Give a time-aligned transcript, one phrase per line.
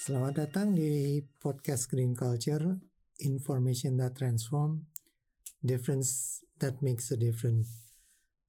[0.00, 2.72] Selamat datang di podcast Green Culture,
[3.22, 4.88] Information that Transform,
[5.60, 7.94] Difference that Makes a Difference.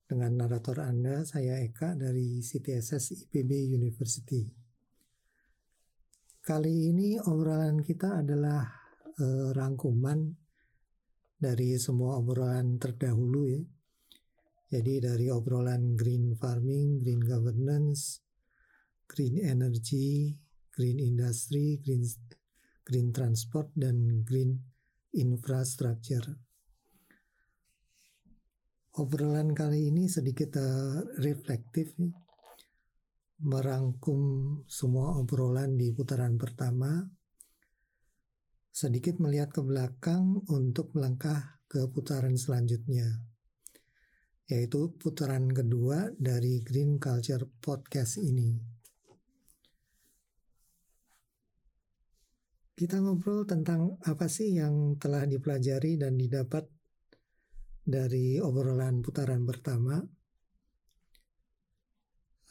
[0.08, 4.48] Dengan narator Anda, saya Eka dari CTSS IPB University.
[6.42, 8.66] Kali ini obrolan kita adalah
[9.20, 10.32] eh, rangkuman
[11.36, 13.62] dari semua obrolan terdahulu ya.
[14.72, 18.24] Jadi dari obrolan green farming, green governance,
[19.04, 20.32] green energy,
[20.72, 22.08] green industry, green
[22.88, 24.56] green transport dan green
[25.12, 26.24] infrastructure.
[28.96, 32.12] Obrolan kali ini sedikit uh, reflektif ya.
[33.42, 34.22] merangkum
[34.70, 37.02] semua obrolan di putaran pertama
[38.70, 43.31] sedikit melihat ke belakang untuk melangkah ke putaran selanjutnya
[44.52, 48.52] yaitu putaran kedua dari Green Culture Podcast ini.
[52.76, 56.68] Kita ngobrol tentang apa sih yang telah dipelajari dan didapat
[57.88, 60.04] dari obrolan putaran pertama.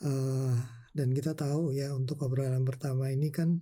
[0.01, 0.57] Uh,
[0.97, 3.61] dan kita tahu ya untuk obrolan pertama ini kan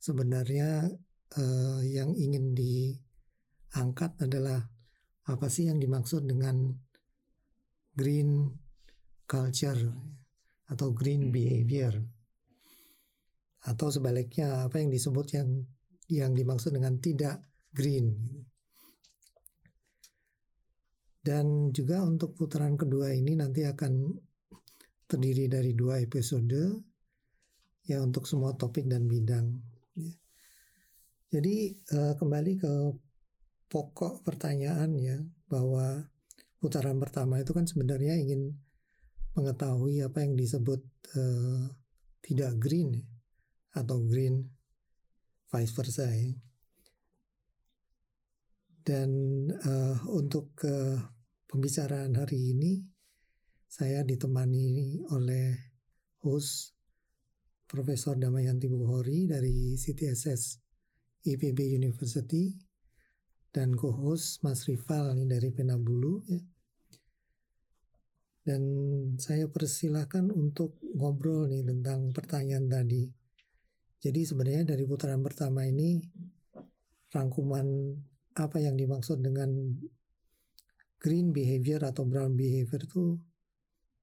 [0.00, 0.88] sebenarnya
[1.36, 4.72] uh, yang ingin diangkat adalah
[5.28, 6.72] apa sih yang dimaksud dengan
[7.92, 8.48] green
[9.28, 9.80] culture
[10.68, 12.00] atau green behavior
[13.62, 15.48] atau sebaliknya apa yang disebut yang
[16.10, 18.12] yang dimaksud dengan tidak green.
[21.22, 24.10] Dan juga untuk putaran kedua ini nanti akan
[25.06, 26.82] terdiri dari dua episode
[27.86, 29.46] ya untuk semua topik dan bidang.
[31.30, 32.72] Jadi uh, kembali ke
[33.70, 36.11] pokok pertanyaan ya bahwa
[36.62, 38.54] putaran pertama itu kan sebenarnya ingin
[39.34, 40.78] mengetahui apa yang disebut
[41.18, 41.66] uh,
[42.22, 43.04] tidak green ya
[43.82, 44.46] atau green
[45.50, 46.30] vice versa ya.
[48.82, 49.10] Dan
[49.50, 50.98] uh, untuk uh,
[51.50, 52.82] pembicaraan hari ini
[53.66, 55.74] saya ditemani oleh
[56.22, 56.78] host
[57.66, 60.60] Profesor Damayanti Buhori dari CTSS
[61.24, 62.52] IPB University
[63.48, 66.51] dan co-host Mas Rival ini dari Penabulu ya.
[68.42, 68.62] Dan
[69.22, 73.06] saya persilahkan untuk ngobrol nih tentang pertanyaan tadi
[74.02, 76.02] jadi sebenarnya dari putaran pertama ini
[77.14, 77.94] rangkuman
[78.34, 79.78] apa yang dimaksud dengan
[80.98, 83.14] green behavior atau brown behavior itu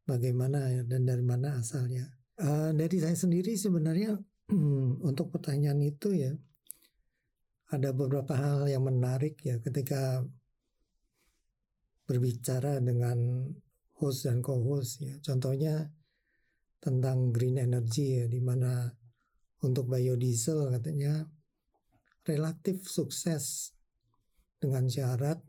[0.08, 2.08] bagaimana dan dari mana asalnya.
[2.40, 4.16] Uh, dari saya sendiri sebenarnya
[5.10, 6.32] untuk pertanyaan itu ya
[7.76, 10.24] ada beberapa hal yang menarik ya ketika
[12.08, 13.52] berbicara dengan
[14.00, 15.16] host dan co-host ya.
[15.20, 15.92] Contohnya
[16.80, 18.88] tentang green energy ya di mana
[19.60, 21.28] untuk biodiesel katanya
[22.24, 23.76] relatif sukses
[24.56, 25.40] dengan syarat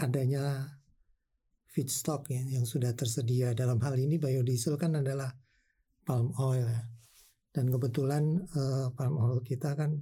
[0.00, 0.76] adanya
[1.68, 3.56] feedstock ya, yang sudah tersedia.
[3.56, 5.32] Dalam hal ini biodiesel kan adalah
[6.04, 6.82] palm oil ya.
[7.48, 9.96] Dan kebetulan uh, palm oil kita kan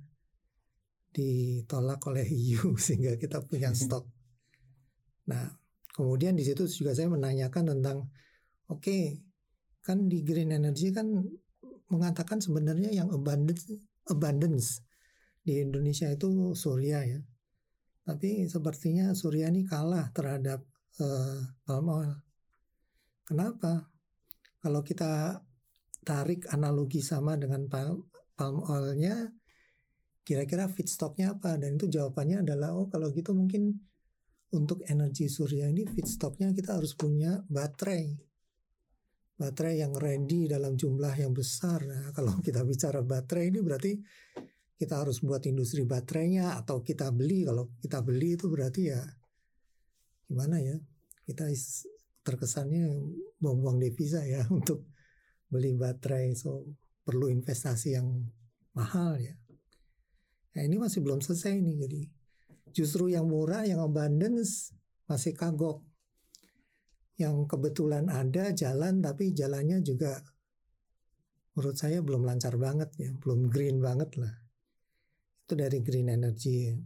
[1.15, 4.09] ditolak oleh EU sehingga kita punya stok.
[5.31, 5.66] Nah,
[5.97, 8.05] kemudian di situ juga saya menanyakan tentang
[8.69, 9.17] oke, okay,
[9.81, 11.09] kan di green energy kan
[11.89, 13.65] mengatakan sebenarnya yang abundance
[14.13, 14.85] abundance
[15.41, 17.21] di Indonesia itu surya ya.
[18.07, 20.63] Tapi sepertinya surya ini kalah terhadap
[21.01, 22.15] uh, palm oil.
[23.27, 23.91] Kenapa?
[24.63, 25.43] Kalau kita
[26.07, 28.07] tarik analogi sama dengan palm,
[28.39, 29.27] palm oilnya,
[30.23, 31.59] kira-kira feedstocknya apa?
[31.59, 33.75] Dan itu jawabannya adalah, oh kalau gitu mungkin
[34.55, 38.27] untuk energi surya ini feedstocknya kita harus punya baterai
[39.37, 41.85] baterai yang ready dalam jumlah yang besar.
[41.85, 43.93] Nah, kalau kita bicara baterai ini berarti
[44.77, 47.45] kita harus buat industri baterainya atau kita beli.
[47.45, 49.01] Kalau kita beli itu berarti ya
[50.27, 50.77] gimana ya?
[51.25, 51.49] Kita
[52.25, 52.97] terkesannya
[53.39, 54.89] buang-buang devisa ya untuk
[55.53, 56.33] beli baterai.
[56.37, 56.65] So
[57.07, 58.09] perlu investasi yang
[58.75, 59.37] mahal ya.
[60.57, 61.77] Nah ini masih belum selesai nih.
[61.87, 62.01] Jadi
[62.77, 64.77] justru yang murah, yang abundance
[65.09, 65.81] masih kagok
[67.17, 70.21] yang kebetulan ada jalan tapi jalannya juga
[71.57, 74.33] menurut saya belum lancar banget ya, belum green banget lah.
[75.49, 76.77] Itu dari green energy.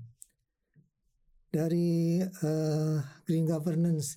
[1.51, 4.15] Dari uh, green governance.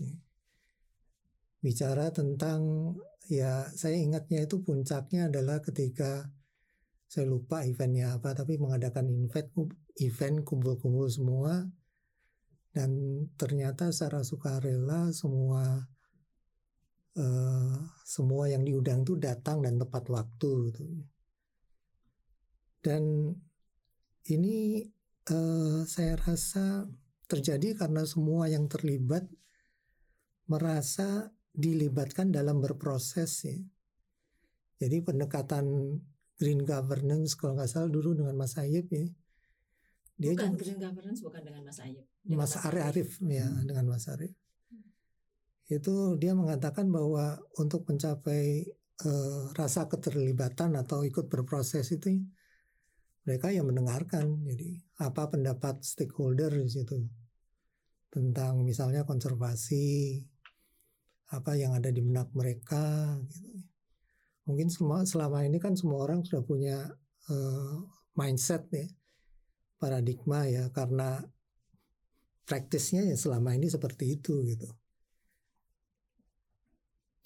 [1.58, 2.94] Bicara tentang
[3.26, 6.30] ya saya ingatnya itu puncaknya adalah ketika
[7.14, 9.54] saya lupa eventnya apa tapi mengadakan event
[10.02, 11.62] event kumpul-kumpul semua
[12.74, 12.90] dan
[13.38, 15.86] ternyata secara sukarela semua
[17.14, 20.86] uh, semua yang diundang itu datang dan tepat waktu gitu.
[22.82, 23.30] Dan
[24.34, 24.82] ini
[25.30, 26.90] uh, saya rasa
[27.30, 29.30] terjadi karena semua yang terlibat
[30.50, 33.62] merasa dilibatkan dalam berproses ya.
[34.82, 35.96] Jadi pendekatan
[36.38, 39.06] green governance kalau nggak salah dulu dengan Mas Ayib ya.
[40.18, 42.06] Dia bukan juga, green governance bukan dengan Mas Ayib.
[42.30, 43.66] Mas, Mas Arif, Arif ya hmm.
[43.66, 44.34] dengan Mas Arif.
[45.68, 48.68] Itu dia mengatakan bahwa untuk mencapai
[49.04, 52.22] uh, rasa keterlibatan atau ikut berproses itu
[53.26, 54.44] mereka yang mendengarkan.
[54.46, 57.00] Jadi apa pendapat stakeholder di situ
[58.14, 60.22] tentang misalnya konservasi
[61.34, 63.73] apa yang ada di benak mereka gitu.
[64.44, 66.92] Mungkin semua selama ini kan semua orang sudah punya
[67.32, 67.76] uh,
[68.16, 68.88] mindset ya
[69.80, 71.20] paradigma ya karena
[72.48, 74.68] praktisnya ya selama ini seperti itu gitu.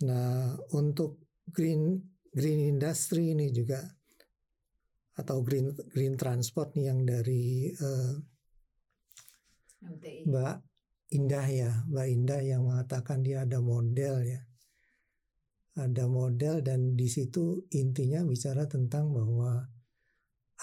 [0.06, 1.98] Nah, untuk green
[2.30, 3.82] green industry ini juga
[5.18, 8.14] atau green green transport nih yang dari uh,
[10.26, 10.56] Mbak
[11.18, 14.42] Indah ya, Mbak Indah yang mengatakan dia ada model ya.
[15.78, 19.62] Ada model dan di situ intinya bicara tentang bahwa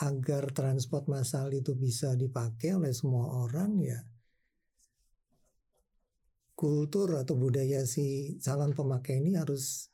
[0.03, 4.03] agar transport massal itu bisa dipakai oleh semua orang ya
[6.55, 9.91] kultur atau budaya si calon pemakai ini harus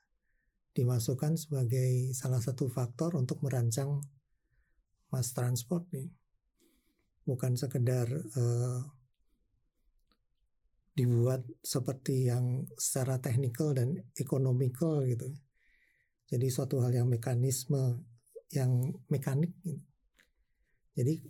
[0.76, 3.98] dimasukkan sebagai salah satu faktor untuk merancang
[5.10, 6.06] mass transport nih.
[7.26, 8.80] Bukan sekedar uh,
[10.94, 15.30] dibuat seperti yang secara teknikal dan ekonomikal gitu.
[16.30, 18.06] Jadi suatu hal yang mekanisme
[18.50, 19.82] yang mekanik gitu.
[20.94, 21.22] Jadi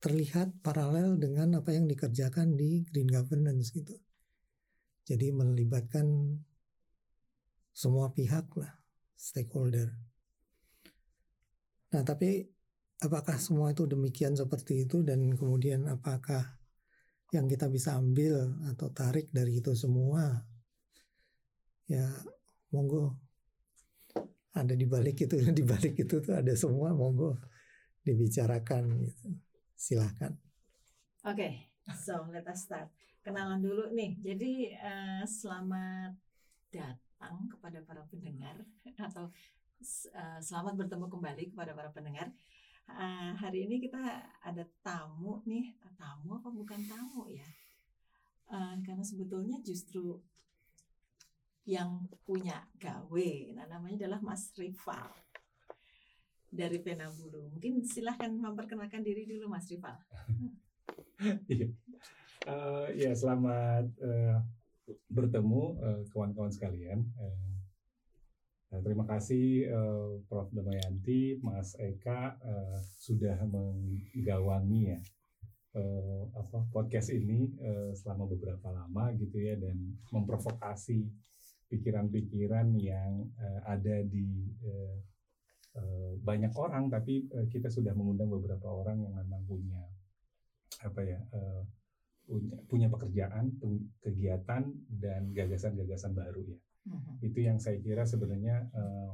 [0.00, 3.96] terlihat paralel dengan apa yang dikerjakan di green governance gitu.
[5.04, 6.36] Jadi melibatkan
[7.72, 8.80] semua pihak lah,
[9.16, 9.92] stakeholder.
[11.92, 12.44] Nah tapi
[13.00, 16.60] apakah semua itu demikian seperti itu dan kemudian apakah
[17.34, 20.38] yang kita bisa ambil atau tarik dari itu semua.
[21.90, 22.06] Ya
[22.70, 23.18] monggo.
[24.54, 27.34] Ada di balik itu di balik itu tuh ada semua monggo
[28.06, 29.34] dibicarakan gitu.
[29.74, 30.30] Silahkan.
[31.26, 31.52] Oke okay,
[32.06, 32.86] so let us start.
[33.26, 34.14] Kenalan dulu nih.
[34.22, 36.14] Jadi uh, selamat
[36.70, 38.62] datang kepada para pendengar
[39.10, 39.26] atau
[40.14, 42.30] uh, selamat bertemu kembali kepada para pendengar
[43.40, 44.00] hari ini kita
[44.44, 45.76] ada tamu nih.
[45.94, 47.46] Tamu apa bukan tamu ya?
[48.44, 50.20] Uh, karena sebetulnya justru
[51.64, 55.08] yang punya gawe nah namanya adalah Mas Rival
[56.52, 59.96] dari Penabulu mungkin silahkan memperkenalkan diri dulu Mas Rival.
[62.44, 64.44] Uh, ya selamat uh,
[65.08, 65.62] bertemu
[66.12, 67.08] kawan-kawan uh, sekalian.
[67.16, 67.53] Uh,
[68.74, 70.50] Nah, terima kasih uh, Prof.
[70.50, 74.98] Damayanti, Mas Eka uh, sudah menggawangi ya
[75.78, 79.78] uh, apa podcast ini uh, selama beberapa lama gitu ya dan
[80.10, 81.06] memprovokasi
[81.70, 84.26] pikiran-pikiran yang uh, ada di
[84.66, 84.98] uh,
[85.78, 89.86] uh, banyak orang tapi uh, kita sudah mengundang beberapa orang yang memang punya
[90.82, 91.62] apa ya uh,
[92.26, 93.54] punya punya pekerjaan,
[94.02, 96.58] kegiatan dan gagasan-gagasan baru ya.
[96.84, 97.16] Hmm.
[97.24, 99.12] Itu yang saya kira sebenarnya uh,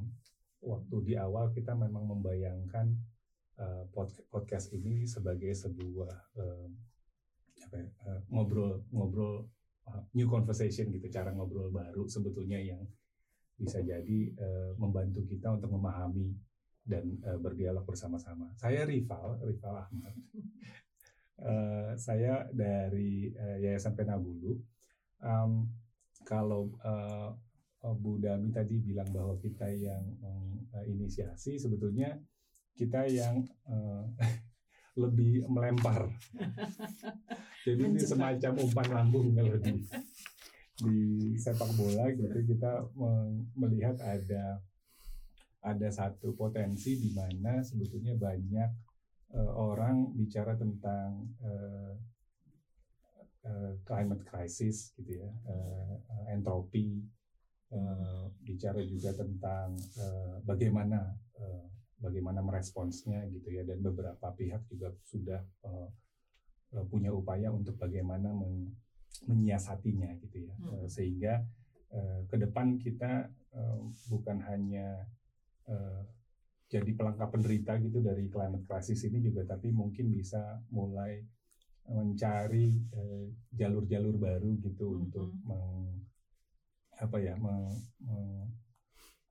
[0.66, 2.92] waktu di awal kita memang membayangkan
[3.62, 3.84] uh,
[4.28, 6.68] podcast ini sebagai sebuah uh,
[7.60, 9.46] apa ya, uh, ngobrol ngobrol
[9.86, 12.82] uh, new conversation gitu, cara ngobrol baru sebetulnya yang
[13.60, 16.32] bisa jadi uh, membantu kita untuk memahami
[16.80, 18.48] dan uh, berdialog bersama-sama.
[18.56, 20.14] Saya Rival, Rival Ahmad.
[21.44, 24.56] uh, saya dari uh, Yayasan Penabulu.
[25.20, 25.68] Um,
[26.24, 27.36] kalau uh,
[27.80, 30.04] Bu Dami tadi bilang bahwa kita yang
[30.70, 32.20] menginisiasi sebetulnya
[32.80, 34.04] kita yang uh,
[35.02, 36.08] lebih melempar.
[37.66, 39.84] Jadi ini semacam umpan lambung kalau di
[40.80, 40.96] di
[41.36, 42.88] sepak bola gitu kita
[43.52, 44.64] melihat ada
[45.60, 48.70] ada satu potensi di mana sebetulnya banyak
[49.36, 51.92] uh, orang bicara tentang uh,
[53.44, 56.00] uh, climate crisis gitu ya, uh,
[56.32, 57.04] entropi
[57.74, 61.66] uh, bicara juga tentang uh, bagaimana uh,
[62.00, 65.88] bagaimana meresponsnya gitu ya dan beberapa pihak juga sudah uh,
[66.76, 68.72] uh, punya upaya untuk bagaimana men
[69.26, 70.68] menyiasatinya gitu ya hmm.
[70.70, 71.44] uh, sehingga
[71.92, 75.04] uh, ke depan kita uh, bukan hanya
[75.68, 76.02] uh,
[76.70, 81.18] jadi pelengkap penderita gitu dari climate crisis ini juga tapi mungkin bisa mulai
[81.90, 82.86] mencari
[83.50, 85.02] jalur-jalur uh, baru gitu hmm.
[85.02, 85.99] untuk meng,
[87.00, 88.48] apa ya me- me-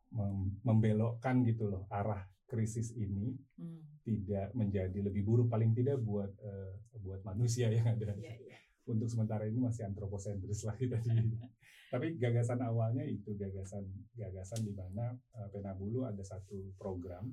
[0.10, 4.02] mem- membelokkan gitu loh arah krisis ini Hmm.
[4.02, 8.58] tidak menjadi lebih buruk paling tidak buat eh, buat manusia yang ada Iya, iya.
[8.90, 11.14] untuk sementara ini masih antroposentris lagi tadi
[11.94, 13.86] tapi gagasan awalnya itu gagasan
[14.18, 17.30] gagasan di mana eh, Penabulu ada satu program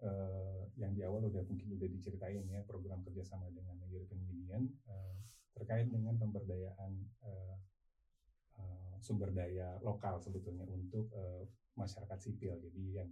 [0.00, 5.14] eh, yang di awal udah mungkin udah diceritain ya program kerjasama dengan European Union eh,
[5.58, 6.92] terkait dengan pemberdayaan
[7.26, 7.56] eh,
[9.00, 11.44] sumber daya lokal sebetulnya untuk eh,
[11.76, 12.60] masyarakat sipil.
[12.60, 13.10] Jadi yang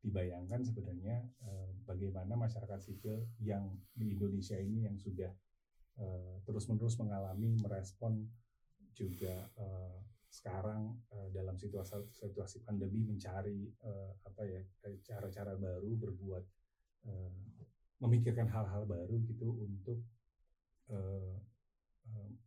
[0.00, 5.30] dibayangkan sebenarnya eh, bagaimana masyarakat sipil yang di Indonesia ini yang sudah
[6.00, 8.24] eh, terus-menerus mengalami merespon
[8.96, 14.62] juga eh, sekarang eh, dalam situasi situasi pandemi mencari eh, apa ya
[15.04, 16.44] cara-cara baru berbuat
[17.08, 17.32] eh,
[17.98, 19.98] memikirkan hal-hal baru gitu untuk
[22.08, 22.38] meng-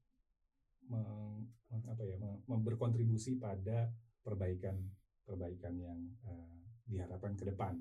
[0.89, 3.87] meng- apa ya berkontribusi pada
[4.21, 4.75] perbaikan
[5.23, 7.79] perbaikan yang eh, diharapkan ke depan.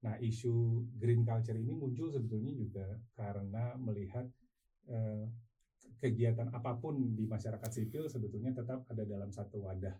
[0.00, 4.28] Nah, isu green culture ini muncul sebetulnya juga karena melihat
[4.88, 5.24] eh,
[6.00, 9.96] kegiatan apa pun di masyarakat sipil sebetulnya tetap ada dalam satu wadah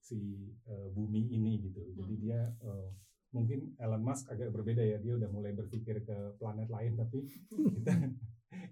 [0.00, 1.80] si eh, bumi ini gitu.
[1.96, 2.22] Jadi Hmm.
[2.22, 2.90] dia eh,
[3.34, 7.24] mungkin Elon Musk agak berbeda ya, dia udah mulai berpikir ke planet lain tapi
[7.80, 7.94] kita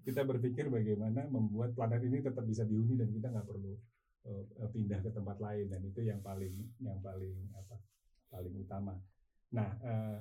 [0.06, 3.74] kita berpikir bagaimana membuat planet ini tetap bisa dihuni dan kita nggak perlu
[4.70, 7.76] pindah ke tempat lain dan itu yang paling yang paling apa
[8.30, 8.94] paling utama.
[9.52, 10.18] Nah, eh,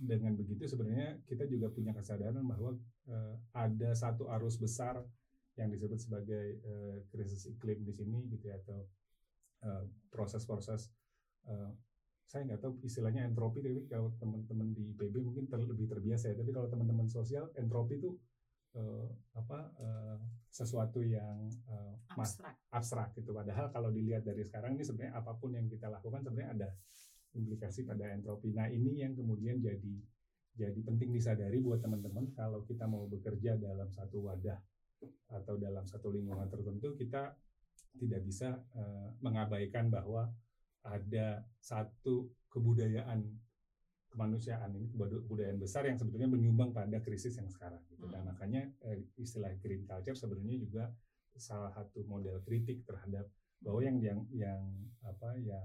[0.00, 2.78] dengan begitu sebenarnya kita juga punya kesadaran bahwa
[3.10, 5.02] eh, ada satu arus besar
[5.58, 8.86] yang disebut sebagai eh, krisis iklim di sini gitu ya atau
[9.66, 10.88] eh, proses-proses
[11.50, 11.70] eh,
[12.30, 16.38] saya nggak tahu istilahnya entropi tapi kalau teman-teman di IPB mungkin ter- lebih terbiasa ya
[16.38, 18.14] tapi kalau teman-teman sosial entropi itu
[18.76, 20.18] eh, apa eh,
[20.50, 21.46] sesuatu yang
[22.14, 22.54] mas- Abstrak.
[22.70, 23.30] abstrak gitu.
[23.34, 26.68] Padahal kalau dilihat dari sekarang ini sebenarnya apa pun yang kita lakukan sebenarnya ada
[27.34, 28.50] implikasi pada entropi.
[28.50, 29.94] Nah ini yang kemudian jadi
[30.50, 34.58] jadi penting disadari buat teman-teman kalau kita mau bekerja dalam satu wadah
[35.30, 37.32] atau dalam satu lingkungan tertentu kita
[37.96, 40.28] tidak bisa eh, mengabaikan bahwa
[40.84, 43.24] ada satu kebudayaan
[44.10, 48.10] kemanusiaan ini kebuda- kebudayaan besar yang sebetulnya menyumbang pada krisis yang sekarang gitu.
[48.10, 48.34] Dan Hmm.
[48.34, 50.84] makanya eh, istilah green culture sebenarnya juga
[51.38, 53.30] salah satu model kritik terhadap
[53.62, 54.60] bahwa yang yang yang
[55.06, 55.64] apa yang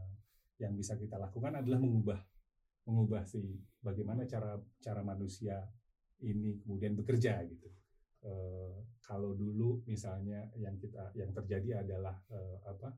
[0.61, 2.19] yang bisa kita lakukan adalah mengubah
[2.85, 3.41] mengubah si
[3.81, 5.57] bagaimana cara cara manusia
[6.21, 7.67] ini kemudian bekerja gitu.
[8.25, 12.93] Eh, kalau dulu misalnya yang kita yang terjadi adalah eh, apa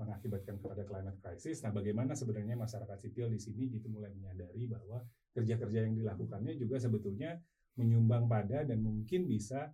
[0.00, 1.60] mengakibatkan kepada climate crisis.
[1.60, 5.04] Nah, bagaimana sebenarnya masyarakat sipil di sini gitu mulai menyadari bahwa
[5.36, 7.36] kerja-kerja yang dilakukannya juga sebetulnya
[7.76, 9.68] menyumbang pada dan mungkin bisa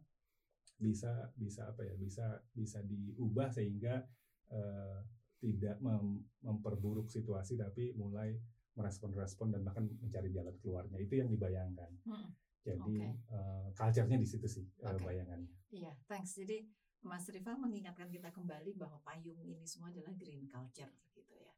[0.77, 4.05] bisa bisa apa ya bisa bisa diubah sehingga
[4.53, 4.99] eh,
[5.41, 8.37] tidak mem- memperburuk situasi tapi mulai
[8.77, 12.29] merespon-respon dan bahkan mencari jalan keluarnya itu yang dibayangkan Hmm.
[12.61, 13.09] jadi Oke.
[13.33, 15.01] eh, culture-nya di situ sih eh, Oke.
[15.07, 16.37] bayangannya Iya, thanks.
[16.39, 16.63] Jadi
[17.07, 21.55] Mas Rival mengingatkan kita kembali bahwa payung ini semua adalah green culture gitu ya.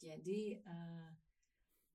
[0.00, 1.10] Jadi eh,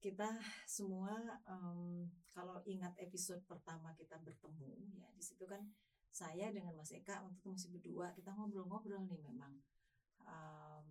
[0.02, 0.30] kita
[0.66, 1.14] semua
[1.46, 5.62] em, kalau ingat episode pertama kita bertemu ya di situ kan
[6.10, 9.54] saya dengan Mas Eka waktu itu masih berdua kita ngobrol-ngobrol nih memang
[10.26, 10.88] em,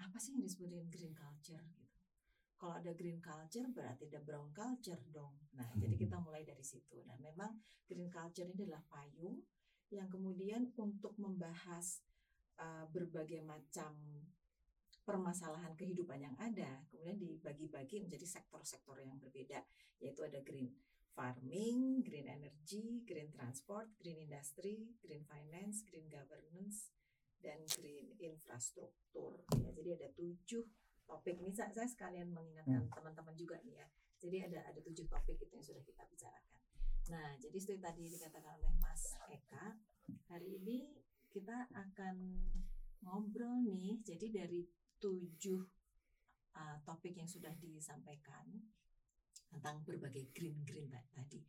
[0.00, 1.98] apa sih yang disebut dengan green culture gitu.
[2.60, 5.32] Kalau ada green culture berarti ada brown culture dong.
[5.56, 7.00] Nah, jadi kita mulai dari situ.
[7.08, 7.56] Nah, memang
[7.88, 9.40] green culture ini adalah payung
[9.90, 12.02] yang kemudian untuk membahas
[12.58, 13.94] uh, berbagai macam
[15.02, 19.58] permasalahan kehidupan yang ada, kemudian dibagi-bagi menjadi sektor-sektor yang berbeda,
[19.98, 20.70] yaitu ada green
[21.10, 26.94] farming, green energy, green transport, green industry, green finance, green governance,
[27.42, 29.42] dan green infrastruktur.
[29.58, 30.62] Ya, jadi ada tujuh
[31.08, 31.50] topik ini.
[31.50, 33.86] Saya, saya sekalian mengingatkan teman-teman juga nih ya.
[34.20, 36.59] Jadi ada ada tujuh topik itu yang sudah kita bicarakan.
[37.10, 39.74] Nah, jadi seperti tadi dikatakan oleh Mas Eka,
[40.30, 40.94] hari ini
[41.26, 42.38] kita akan
[43.02, 43.98] ngobrol nih.
[44.06, 44.62] Jadi dari
[45.02, 45.58] tujuh
[46.54, 48.46] uh, topik yang sudah disampaikan
[49.50, 51.42] tentang berbagai green green tadi.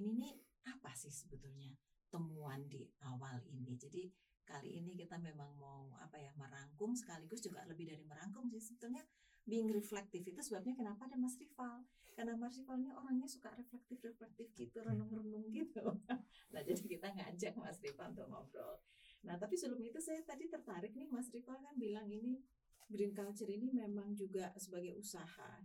[0.00, 0.34] Ini nih
[0.72, 1.68] apa sih sebetulnya
[2.08, 3.76] temuan di awal ini?
[3.76, 4.08] Jadi
[4.44, 9.02] kali ini kita memang mau apa ya merangkum sekaligus juga lebih dari merangkum sih sebetulnya
[9.42, 11.82] being reflektif itu sebabnya kenapa ada Mas Rival?
[12.12, 15.82] Karena Mas Rival ini orangnya suka reflektif reflektif gitu renung-renung gitu.
[16.52, 18.76] Nah jadi kita ngajak Mas Rival untuk ngobrol.
[19.24, 22.44] Nah tapi sebelum itu saya tadi tertarik nih Mas Rival kan bilang ini
[22.92, 25.64] green culture ini memang juga sebagai usaha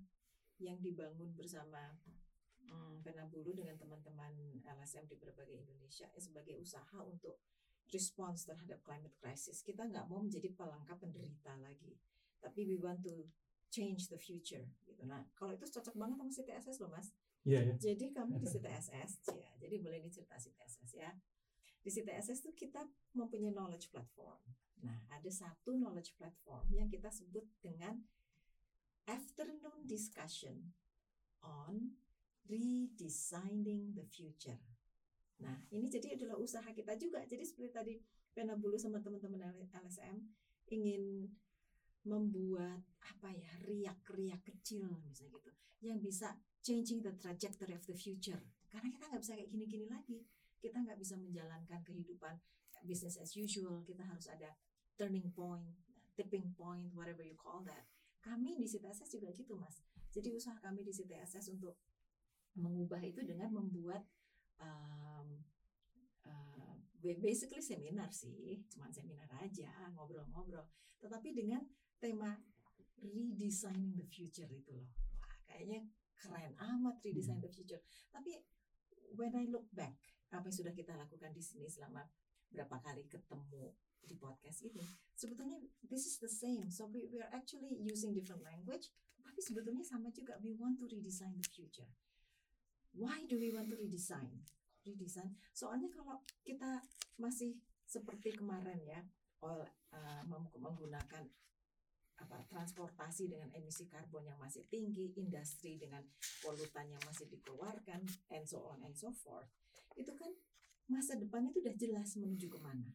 [0.57, 1.99] yang dibangun bersama
[2.65, 7.39] hmm, Penabulu dengan teman-teman LSM di berbagai Indonesia ya, sebagai usaha untuk
[7.91, 11.95] respons terhadap climate crisis kita nggak mau menjadi pelengkap penderita lagi
[12.41, 13.27] tapi we want to
[13.69, 15.03] change the future gitu.
[15.03, 17.11] Nah, kalau itu cocok banget sama CTSS loh, Mas.
[17.43, 17.73] Iya ya.
[17.79, 19.11] Jadi kami di CTSS,
[19.43, 21.11] ya, jadi boleh dicerita CTSS ya.
[21.83, 22.83] Di CTSS itu kita
[23.15, 24.39] mempunyai knowledge platform.
[24.83, 27.97] Nah, ada satu knowledge platform yang kita sebut dengan
[29.07, 30.75] afternoon discussion
[31.41, 31.95] on
[32.47, 34.59] redesigning the future.
[35.43, 37.21] Nah, ini jadi adalah usaha kita juga.
[37.25, 37.93] Jadi seperti tadi
[38.33, 40.17] Pena Bulu sama teman-teman LSM
[40.73, 41.29] ingin
[42.07, 45.51] membuat apa ya riak-riak kecil misalnya gitu
[45.83, 48.39] yang bisa changing the trajectory of the future.
[48.71, 50.19] Karena kita nggak bisa kayak gini-gini lagi.
[50.57, 52.33] Kita nggak bisa menjalankan kehidupan
[52.81, 53.85] business as usual.
[53.85, 54.57] Kita harus ada
[54.97, 55.77] turning point
[56.17, 57.85] tipping point whatever you call that.
[58.25, 59.85] Kami di CTSS juga gitu mas.
[60.09, 61.77] Jadi usaha kami di CTSS untuk
[62.57, 64.01] mengubah itu dengan membuat
[64.61, 65.27] um,
[66.25, 70.65] uh, basically seminar sih cuman seminar aja ngobrol-ngobrol
[70.99, 71.61] tetapi dengan
[71.97, 72.35] tema
[73.01, 74.89] redesigning the future itu loh.
[75.21, 75.85] Wah, kayaknya
[76.17, 77.81] keren amat redesign the future.
[78.09, 78.41] Tapi
[79.13, 79.97] when I look back,
[80.33, 82.03] apa yang sudah kita lakukan di sini selama
[82.49, 83.75] berapa kali ketemu
[84.07, 84.81] di podcast ini,
[85.13, 86.71] sebetulnya this is the same.
[86.73, 88.89] So we, we are actually using different language,
[89.21, 90.39] tapi sebetulnya sama juga.
[90.41, 91.89] We want to redesign the future.
[92.97, 94.41] Why do we want to redesign?
[94.81, 95.37] Redesign.
[95.53, 96.81] Soalnya kalau kita
[97.21, 99.05] masih seperti kemarin ya,
[99.45, 99.61] oil
[99.93, 100.25] uh,
[100.57, 101.29] menggunakan
[102.17, 106.01] apa transportasi dengan emisi karbon yang masih tinggi, industri dengan
[106.41, 108.01] polutan yang masih dikeluarkan,
[108.33, 109.53] and so on and so forth.
[109.93, 110.33] Itu kan
[110.89, 112.89] masa depan itu udah jelas menuju ke mana.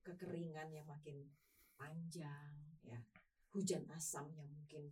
[0.00, 1.28] Kekeringan yang makin
[1.76, 2.96] panjang, ya,
[3.52, 4.88] hujan asam yang mungkin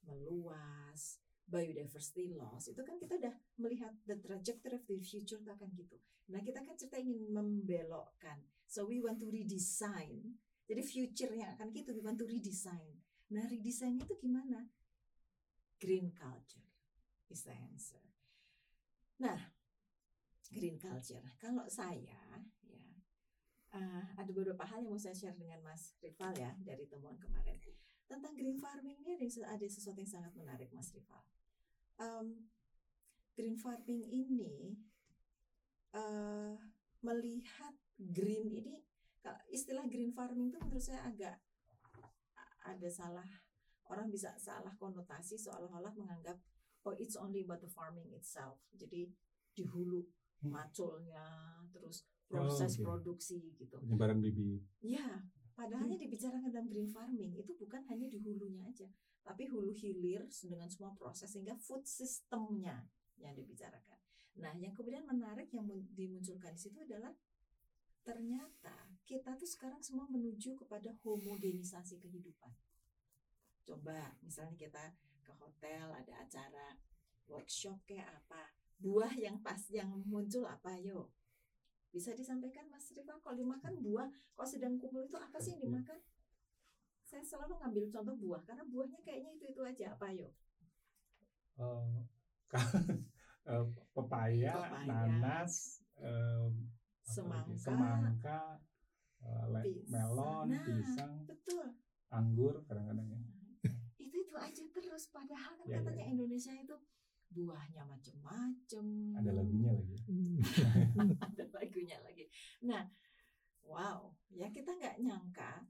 [0.00, 2.68] meluas, biodiversity loss.
[2.70, 5.96] Itu kan kita udah melihat the trajectory of the future itu akan gitu.
[6.30, 8.42] Nah kita kan cerita ingin membelokkan.
[8.66, 12.98] So we want to redesign jadi future yang akan gitu, we want to redesign.
[13.30, 14.66] Nah, redesign itu gimana?
[15.78, 16.66] Green culture
[17.30, 18.02] is the answer.
[19.22, 19.38] Nah,
[20.50, 21.22] green culture.
[21.38, 22.82] Kalau saya, ya,
[23.78, 27.58] uh, ada beberapa hal yang mau saya share dengan Mas Rival ya dari temuan kemarin
[28.06, 31.22] tentang green farming ini ada, ada sesuatu yang sangat menarik, Mas Rival.
[31.96, 32.48] Um,
[33.36, 34.80] green farming ini
[35.92, 36.56] uh,
[37.04, 38.80] melihat green ini
[39.52, 41.36] istilah green farming itu menurut saya agak
[42.66, 43.26] ada salah
[43.90, 46.38] orang bisa salah konotasi seolah-olah menganggap
[46.86, 49.10] oh it's only about the farming itself jadi
[49.54, 50.50] di hulu hmm.
[50.50, 51.26] maculnya
[51.70, 52.84] terus proses oh, okay.
[52.84, 55.22] produksi gitu penyebaran bibit ya
[55.56, 56.04] padahalnya hmm.
[56.04, 58.86] dibicarakan dalam green farming itu bukan hanya di hulunya aja
[59.24, 62.84] tapi hulu hilir dengan semua proses sehingga food systemnya
[63.16, 63.98] yang dibicarakan
[64.36, 65.64] nah yang kemudian menarik yang
[65.96, 67.16] dimunculkan di situ adalah
[68.06, 72.50] ternyata kita tuh sekarang semua menuju kepada homogenisasi kehidupan.
[73.62, 74.84] Coba misalnya kita
[75.22, 76.78] ke hotel ada acara
[77.26, 81.10] workshop kayak apa, buah yang pas yang muncul apa yo?
[81.96, 84.04] Bisa disampaikan Mas Rifa kalau dimakan buah,
[84.36, 85.96] kalau sedang kumpul itu apa sih yang dimakan?
[87.08, 90.28] Saya selalu ngambil contoh buah karena buahnya kayaknya itu itu aja apa yo?
[91.56, 92.04] Uh,
[93.96, 95.80] pepaya, pepaya, nanas,
[97.00, 98.40] semangka, semangka
[99.24, 99.48] uh,
[99.88, 101.80] melon, nah, pisang, betul.
[102.12, 103.20] anggur kadang-kadang ya.
[104.04, 106.12] itu itu aja terus padahal kan ya, katanya ya.
[106.12, 106.76] Indonesia itu
[107.30, 108.86] buahnya macem-macem.
[109.18, 109.96] Ada lagunya lagi.
[111.26, 112.24] Ada lagunya lagi.
[112.64, 112.86] Nah,
[113.66, 115.66] wow, ya kita nggak nyangka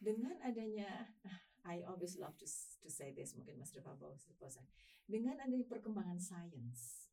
[0.00, 1.12] dengan adanya
[1.68, 2.48] I always love to
[2.80, 3.92] to say this mungkin Mas Rifa
[4.40, 4.64] bosan
[5.04, 7.10] dengan adanya perkembangan sains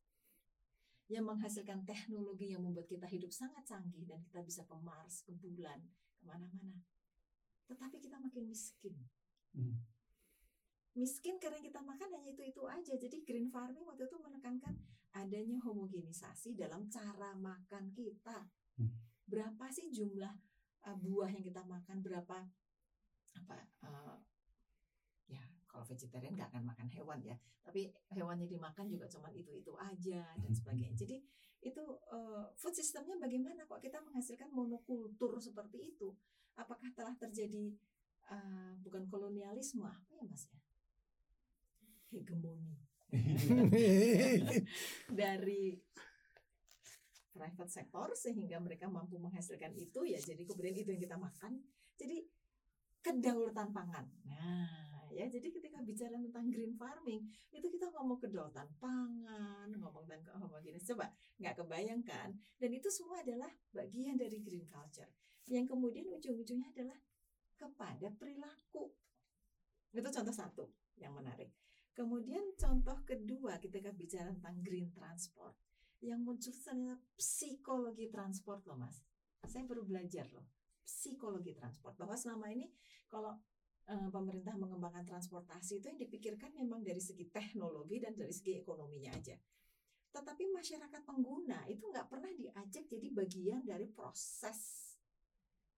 [1.08, 5.32] yang menghasilkan teknologi yang membuat kita hidup sangat canggih dan kita bisa ke Mars, ke
[5.32, 5.80] bulan,
[6.20, 6.84] ke mana-mana.
[7.64, 9.08] Tetapi kita makin miskin.
[9.56, 9.80] Hmm.
[10.98, 12.94] Miskin karena kita makan hanya itu-itu aja.
[12.98, 14.74] Jadi green farming waktu itu menekankan
[15.14, 18.50] adanya homogenisasi dalam cara makan kita.
[18.74, 18.90] Hmm.
[19.22, 20.34] Berapa sih jumlah
[20.90, 22.02] uh, buah yang kita makan?
[22.02, 22.42] Berapa
[23.38, 23.56] apa
[23.86, 24.18] uh,
[25.30, 29.52] ya kalau vegetarian nggak akan makan hewan ya tapi hewan yang dimakan juga cuma itu
[29.52, 31.20] itu aja dan sebagainya jadi
[31.60, 36.16] itu uh, food systemnya bagaimana kok kita menghasilkan monokultur seperti itu
[36.56, 37.76] apakah telah terjadi
[38.32, 40.58] uh, bukan kolonialisme apa ya mas ya
[42.12, 42.76] hegemoni
[45.20, 45.76] dari
[47.32, 51.62] private sector sehingga mereka mampu menghasilkan itu ya jadi kemudian itu yang kita makan
[51.96, 52.26] jadi
[53.00, 55.26] kedaulatan pangan nah ya.
[55.26, 60.86] Jadi ketika bicara tentang green farming itu kita ngomong kedaulatan pangan, ngomong tentang homogenis.
[60.86, 61.10] Coba
[61.42, 62.28] nggak kebayangkan.
[62.60, 65.10] Dan itu semua adalah bagian dari green culture.
[65.50, 66.98] Yang kemudian ujung-ujungnya adalah
[67.58, 68.94] kepada perilaku.
[69.90, 70.64] Itu contoh satu
[71.00, 71.50] yang menarik.
[71.98, 75.58] Kemudian contoh kedua ketika bicara tentang green transport
[75.98, 79.02] yang muncul ternyata psikologi transport loh mas.
[79.42, 80.46] Saya baru belajar loh
[80.88, 82.72] psikologi transport bahwa selama ini
[83.12, 83.36] kalau
[83.92, 89.12] uh, pemerintah mengembangkan transportasi itu yang dipikirkan memang dari segi teknologi dan dari segi ekonominya
[89.12, 89.36] aja.
[90.08, 94.96] Tetapi masyarakat pengguna itu nggak pernah diajak jadi bagian dari proses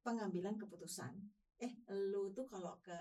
[0.06, 1.18] pengambilan keputusan.
[1.58, 2.96] Eh, lo tuh kalau ke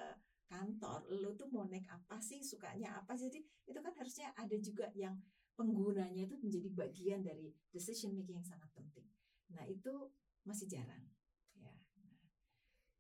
[0.50, 3.30] kantor, lo tuh mau naik apa sih, sukanya apa sih?
[3.30, 5.14] Jadi itu kan harusnya ada juga yang
[5.54, 9.06] penggunanya itu menjadi bagian dari decision making yang sangat penting.
[9.54, 10.10] Nah itu
[10.44, 11.06] masih jarang,
[11.54, 11.70] ya.
[12.02, 12.18] Nah,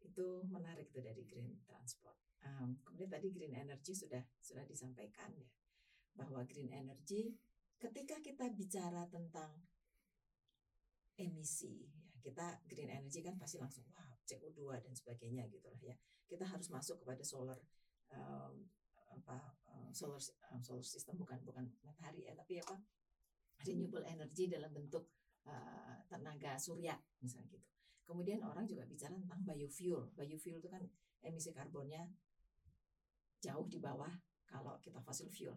[0.06, 2.16] itu menarik tuh dari green transport.
[2.46, 5.50] Um, kemudian tadi green energy sudah sudah disampaikan ya
[6.16, 7.36] bahwa green energy
[7.76, 9.60] ketika kita bicara tentang
[11.20, 15.96] emisi ya kita green energy kan pasti langsung wah CO2 dan sebagainya gitu lah ya
[16.30, 17.58] kita harus masuk kepada solar
[18.14, 18.70] um,
[19.10, 20.22] apa um, solar
[20.54, 22.78] um, solar system bukan bukan matahari ya tapi apa
[23.66, 25.10] renewable energy dalam bentuk
[25.50, 27.68] uh, tenaga surya misalnya gitu.
[28.08, 30.10] Kemudian orang juga bicara tentang biofuel.
[30.18, 30.82] Biofuel itu kan
[31.22, 32.10] emisi karbonnya
[33.38, 34.10] jauh di bawah
[34.50, 35.54] kalau kita fossil fuel.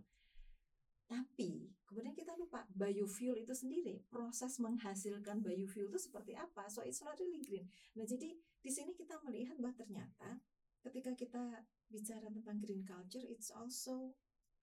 [1.13, 6.65] Tapi kemudian kita lupa biofuel itu sendiri proses menghasilkan biofuel itu seperti apa.
[6.73, 7.69] So it's not really green.
[8.01, 10.41] Nah jadi di sini kita melihat bahwa ternyata
[10.81, 14.17] ketika kita bicara tentang green culture, it's also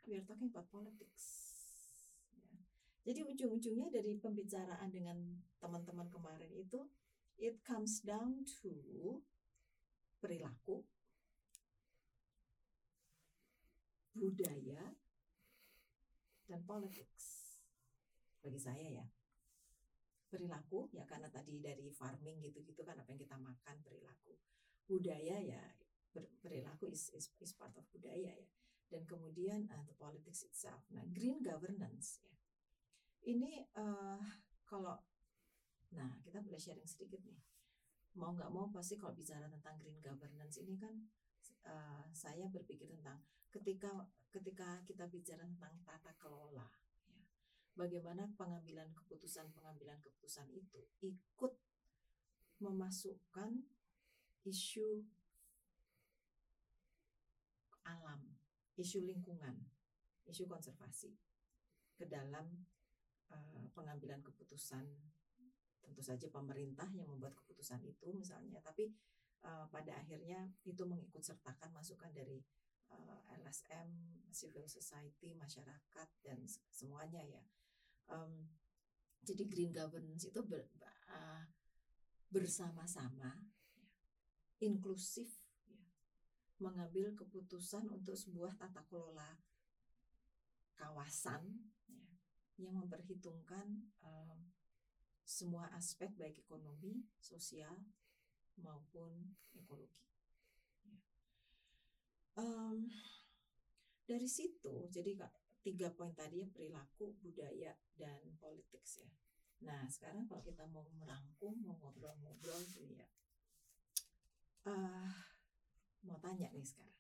[0.10, 1.54] we are talking about politics.
[2.34, 2.58] Ya.
[3.06, 5.22] Jadi ujung-ujungnya dari pembicaraan dengan
[5.62, 6.82] teman-teman kemarin itu,
[7.38, 9.22] it comes down to
[10.18, 10.82] perilaku,
[14.18, 14.98] budaya,
[16.50, 17.54] dan politics.
[18.42, 19.06] Bagi saya ya,
[20.30, 24.34] perilaku ya karena tadi dari farming gitu-gitu kan apa yang kita makan perilaku.
[24.90, 25.62] Budaya ya
[26.42, 28.50] perilaku is, is, is part of budaya ya.
[28.90, 30.82] Dan kemudian uh, the politics itself.
[30.90, 32.34] Nah green governance ya.
[33.30, 34.18] Ini uh,
[34.66, 34.98] kalau
[35.94, 37.38] nah kita boleh sharing sedikit nih.
[38.18, 40.98] Mau nggak mau pasti kalau bicara tentang green governance ini kan
[41.70, 43.22] uh, saya berpikir tentang
[43.54, 46.70] ketika ketika kita bicara tentang tata kelola
[47.10, 47.22] ya
[47.74, 51.54] bagaimana pengambilan keputusan pengambilan keputusan itu ikut
[52.60, 53.64] memasukkan
[54.44, 55.08] isu
[57.88, 58.22] alam,
[58.78, 59.58] isu lingkungan,
[60.30, 61.16] isu konservasi
[61.98, 62.46] ke dalam
[63.34, 64.86] uh, pengambilan keputusan.
[65.80, 68.94] Tentu saja pemerintah yang membuat keputusan itu misalnya, tapi
[69.42, 72.44] uh, pada akhirnya itu mengikut sertakan masukan dari
[72.94, 73.90] eh, LSM,
[74.30, 77.44] civil society, masyarakat dan semuanya ya.
[78.10, 78.50] Um,
[79.22, 80.66] jadi green governance itu ber,
[81.12, 81.44] uh,
[82.30, 83.38] bersama-sama,
[83.76, 83.90] ya,
[84.64, 85.30] inklusif
[86.60, 89.40] mengambil keputusan untuk sebuah tata kelola
[90.76, 92.08] kawasan ya,
[92.60, 94.40] yang memperhitungkan um,
[95.24, 97.78] semua aspek baik ekonomi, sosial
[98.58, 100.09] maupun ekologi.
[102.40, 102.88] Um,
[104.08, 105.20] dari situ, jadi
[105.60, 109.12] tiga poin tadi ya perilaku, budaya, dan politik ya.
[109.68, 113.08] Nah sekarang kalau kita mau merangkum, mau ngobrol-ngobrol gitu ya.
[114.64, 115.12] Uh,
[116.08, 116.96] mau tanya nih sekarang.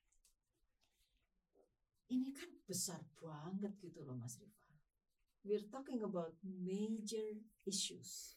[2.09, 4.75] Ini kan besar banget gitu loh Mas Rifa.
[5.47, 8.35] We're talking about major issues.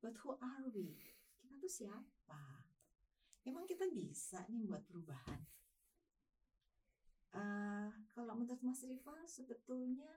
[0.00, 0.96] But who are we?
[1.36, 2.65] Kita tuh siapa?
[3.46, 5.38] Emang kita bisa nih buat perubahan?
[7.30, 10.10] Uh, kalau menurut Mas Rifa sebetulnya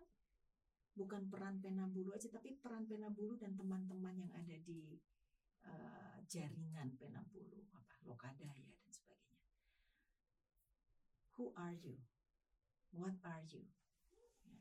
[0.97, 4.97] bukan peran pena bulu aja tapi peran pena bulu dan teman-teman yang ada di
[5.61, 9.45] uh, jaringan pena bulu apa lokadaya dan sebagainya.
[11.37, 12.01] Who are you?
[12.97, 13.61] What are you?
[14.09, 14.57] Ya.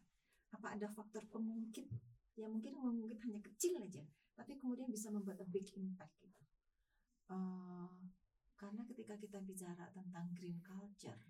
[0.53, 1.89] Apa ada faktor pemungkit
[2.37, 4.05] yang mungkin mungkin hanya kecil aja,
[4.37, 6.45] tapi kemudian bisa membuat a big impact gitu.
[7.33, 7.99] Uh,
[8.59, 11.23] karena ketika kita bicara tentang green culture,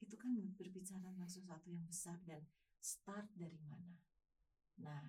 [0.00, 2.40] itu kan berbicara tentang sesuatu yang besar dan
[2.80, 4.00] start dari mana.
[4.80, 5.04] Nah,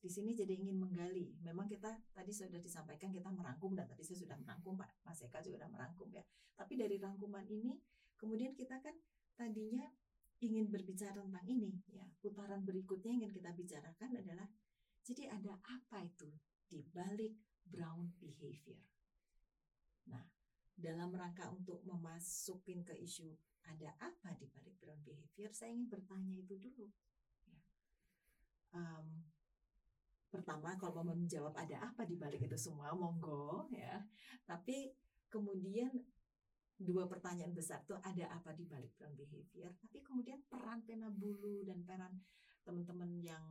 [0.00, 1.36] di sini jadi ingin menggali.
[1.44, 5.44] Memang kita tadi sudah disampaikan kita merangkum dan tadi saya sudah merangkum Pak Mas Eka
[5.44, 6.24] juga sudah merangkum ya.
[6.56, 7.76] Tapi dari rangkuman ini
[8.16, 8.96] kemudian kita kan
[9.36, 9.84] tadinya
[10.40, 12.04] ingin berbicara tentang ini ya.
[12.20, 14.48] Putaran berikutnya ingin kita bicarakan adalah
[15.04, 16.28] jadi ada apa itu
[16.68, 18.80] di balik brown behavior.
[20.08, 20.33] Nah,
[20.74, 23.30] dalam rangka untuk memasukin ke isu
[23.64, 26.86] ada apa di balik brown behavior, saya ingin bertanya itu dulu.
[28.74, 29.22] Um,
[30.28, 34.02] pertama kalau mau menjawab ada apa di balik itu semua monggo ya
[34.50, 34.90] tapi
[35.30, 35.94] kemudian
[36.74, 41.62] dua pertanyaan besar tuh ada apa di balik brown behavior, tapi kemudian peran pena bulu
[41.62, 42.18] dan peran
[42.66, 43.44] teman-teman yang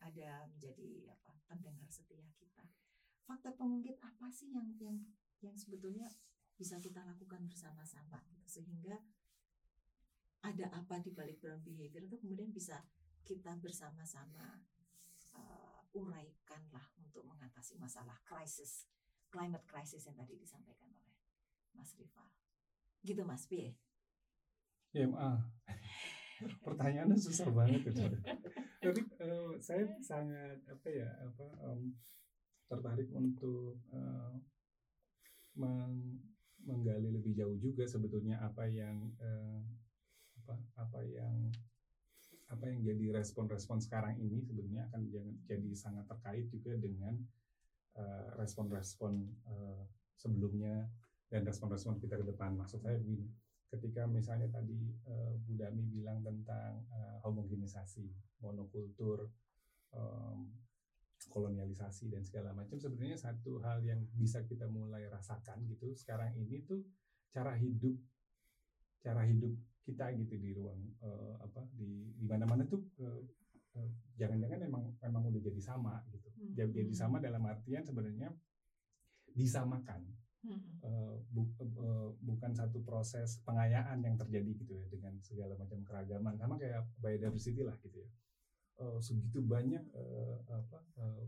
[0.00, 2.64] ada menjadi apa pendengar setia kita.
[3.28, 4.96] Faktor pengungkit apa sih yang yang
[5.44, 6.08] yang sebetulnya
[6.60, 9.00] bisa kita lakukan bersama-sama gitu, sehingga
[10.44, 12.84] ada apa di balik brown behavior itu kemudian bisa
[13.24, 14.60] kita bersama-sama
[15.36, 18.84] uh, uraikan lah untuk mengatasi masalah krisis
[19.30, 21.16] climate crisis yang tadi disampaikan oleh
[21.72, 22.28] Mas Rival.
[23.00, 23.78] Gitu Mas Pie.
[24.92, 25.38] IMA.
[26.66, 28.04] Pertanyaannya susah banget itu.
[28.82, 31.94] Tapi uh, saya sangat apa ya apa um,
[32.66, 34.34] tertarik untuk uh,
[35.54, 36.18] meng,
[36.70, 39.60] menggali lebih jauh juga sebetulnya apa yang uh,
[40.40, 41.50] apa apa yang
[42.50, 45.02] apa yang jadi respon-respon sekarang ini sebenarnya akan
[45.46, 47.14] jadi sangat terkait juga dengan
[48.38, 49.12] respon-respon
[49.46, 49.82] uh, uh,
[50.16, 50.88] sebelumnya
[51.30, 52.56] dan respon-respon kita ke depan.
[52.58, 53.28] Maksud saya begini,
[53.70, 58.08] ketika misalnya tadi uh, Bu Dami bilang tentang uh, homogenisasi,
[58.42, 59.30] monokultur,
[59.94, 60.50] um,
[61.30, 66.66] kolonialisasi dan segala macam, sebenarnya satu hal yang bisa kita mulai rasakan gitu sekarang ini
[66.66, 66.82] tuh
[67.30, 67.94] cara hidup,
[69.00, 69.54] cara hidup
[69.86, 73.22] kita gitu di ruang uh, apa di di mana-mana tuh uh,
[74.18, 76.28] jangan-jangan memang memang udah jadi sama gitu.
[76.34, 76.52] Hmm.
[76.58, 78.34] Jadi sama dalam artian sebenarnya
[79.30, 80.04] disamakan
[80.80, 86.32] Uh, bu, uh, bukan satu proses pengayaan yang terjadi gitu ya dengan segala macam keragaman
[86.40, 88.08] sama kayak biodiversity lah gitu ya
[88.80, 91.24] uh, segitu banyak uh, apa uh,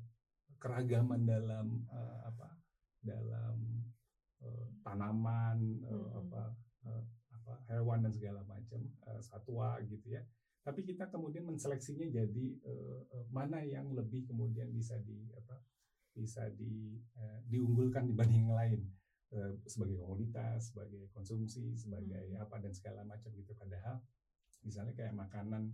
[0.57, 2.49] keragaman dalam uh, apa
[3.05, 3.57] dalam
[4.41, 6.21] uh, tanaman uh, hmm.
[6.27, 6.43] apa
[6.89, 7.05] uh,
[7.37, 10.23] apa hewan dan segala macam uh, satwa gitu ya
[10.63, 15.61] tapi kita kemudian menseleksinya jadi uh, uh, mana yang lebih kemudian bisa di apa
[16.13, 18.81] bisa di uh, diunggulkan dibanding yang lain
[19.33, 22.45] Eh, sebagai komoditas, sebagai konsumsi, sebagai hmm.
[22.45, 23.57] apa dan segala macam gitu.
[23.57, 23.97] Padahal
[24.61, 25.73] misalnya kayak makanan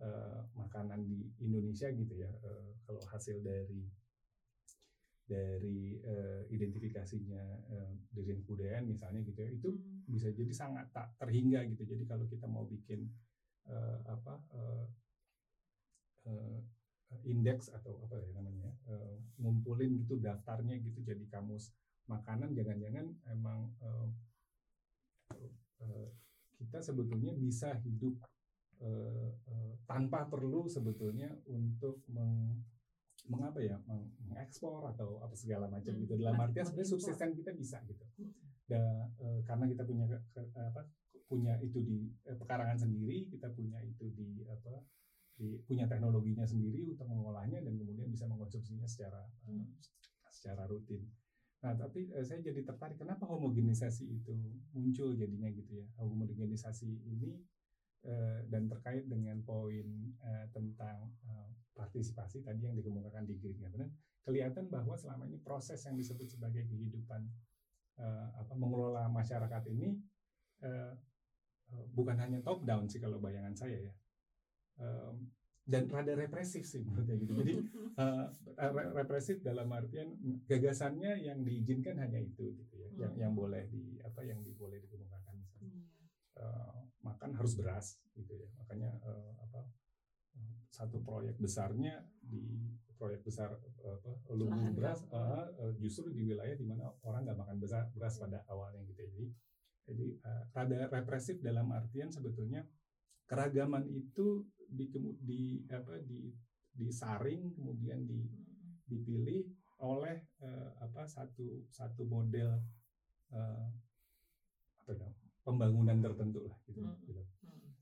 [0.00, 3.86] uh, makanan di Indonesia gitu ya, uh, kalau hasil dari
[5.30, 10.10] dari uh, identifikasinya uh, dari kebudayaan misalnya gitu ya, itu hmm.
[10.10, 11.86] bisa jadi sangat tak terhingga gitu.
[11.86, 13.06] Jadi kalau kita mau bikin
[13.70, 14.86] uh, apa uh,
[16.26, 16.58] uh,
[17.22, 21.70] indeks atau apa ya namanya, uh, ngumpulin gitu daftarnya gitu jadi kamus
[22.10, 24.08] makanan jangan-jangan emang uh,
[25.86, 26.08] uh,
[26.58, 28.18] kita sebetulnya bisa hidup
[28.80, 32.60] uh, uh, tanpa perlu sebetulnya untuk meng,
[33.28, 36.00] mengapa ya meng, mengekspor atau apa segala macam hmm.
[36.04, 38.04] gitu dalam artian sebenarnya subsisten kita bisa gitu
[38.66, 38.80] da,
[39.20, 40.82] uh, karena kita punya ke, apa
[41.30, 44.82] punya itu di eh, pekarangan sendiri kita punya itu di apa
[45.38, 49.62] di, punya teknologinya sendiri untuk mengolahnya dan kemudian bisa mengkonsumsinya secara hmm.
[49.62, 51.06] uh, secara rutin
[51.60, 54.32] Nah, tapi eh, saya jadi tertarik kenapa homogenisasi itu
[54.72, 55.86] muncul jadinya gitu ya.
[56.00, 57.36] Homogenisasi ini
[58.06, 63.96] eh, dan terkait dengan poin eh, tentang eh, partisipasi tadi yang dikemukakan di Green Governance,
[64.24, 67.24] kelihatan bahwa selama ini proses yang disebut sebagai kehidupan
[68.00, 69.96] eh, apa mengelola masyarakat ini
[70.60, 70.92] eh
[71.94, 73.94] bukan hanya top down sih kalau bayangan saya ya.
[74.80, 75.12] Eh,
[75.70, 77.32] dan rada represif sih menurutnya gitu.
[77.38, 77.54] Jadi
[78.02, 78.26] uh,
[78.96, 80.18] represif dalam artian
[80.50, 82.98] gagasannya yang diizinkan hanya itu gitu ya, hmm.
[82.98, 85.70] yang yang boleh di apa yang di, boleh dikemukakan misalnya.
[85.70, 85.84] Hmm.
[86.34, 86.79] Uh,
[87.20, 88.48] makan harus beras gitu ya.
[88.56, 89.68] Makanya uh, apa
[90.72, 96.88] satu proyek besarnya di proyek besar apa lumbung beras uh, justru di wilayah di mana
[97.04, 99.10] orang nggak makan beras beras pada awalnya gitu ya.
[99.12, 99.28] Jadi
[99.84, 102.64] jadi uh, rada represif dalam artian sebetulnya
[103.28, 104.88] keragaman itu di,
[105.20, 106.32] di apa di
[106.72, 108.24] disaring kemudian di,
[108.88, 109.44] dipilih
[109.84, 112.56] oleh uh, apa satu satu model
[113.36, 113.68] uh,
[114.80, 115.08] apa ya,
[115.44, 116.96] pembangunan tertentu lah gitu, hmm.
[117.08, 117.22] gitu.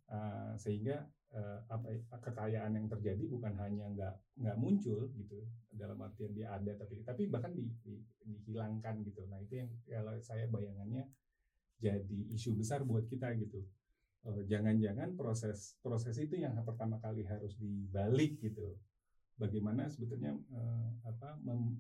[0.09, 1.05] Uh, sehingga
[1.37, 6.73] uh, apa kekayaan yang terjadi bukan hanya nggak nggak muncul gitu dalam artian dia ada
[6.81, 11.05] tapi tapi bahkan di, di, dihilangkan gitu nah itu yang kalau saya bayangannya
[11.77, 13.61] jadi isu besar buat kita gitu
[14.27, 18.77] Eh, jangan-jangan proses proses itu yang pertama kali harus dibalik gitu
[19.39, 21.79] bagaimana sebetulnya uh, apa mem,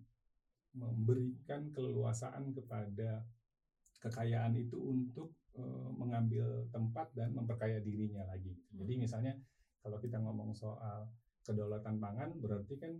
[0.72, 3.26] memberikan keleluasaan kepada
[3.98, 9.02] kekayaan itu untuk uh, mengambil tempat dan memperkaya dirinya lagi jadi hmm.
[9.02, 9.32] misalnya
[9.82, 11.10] kalau kita ngomong soal
[11.42, 12.92] kedaulatan pangan berarti kan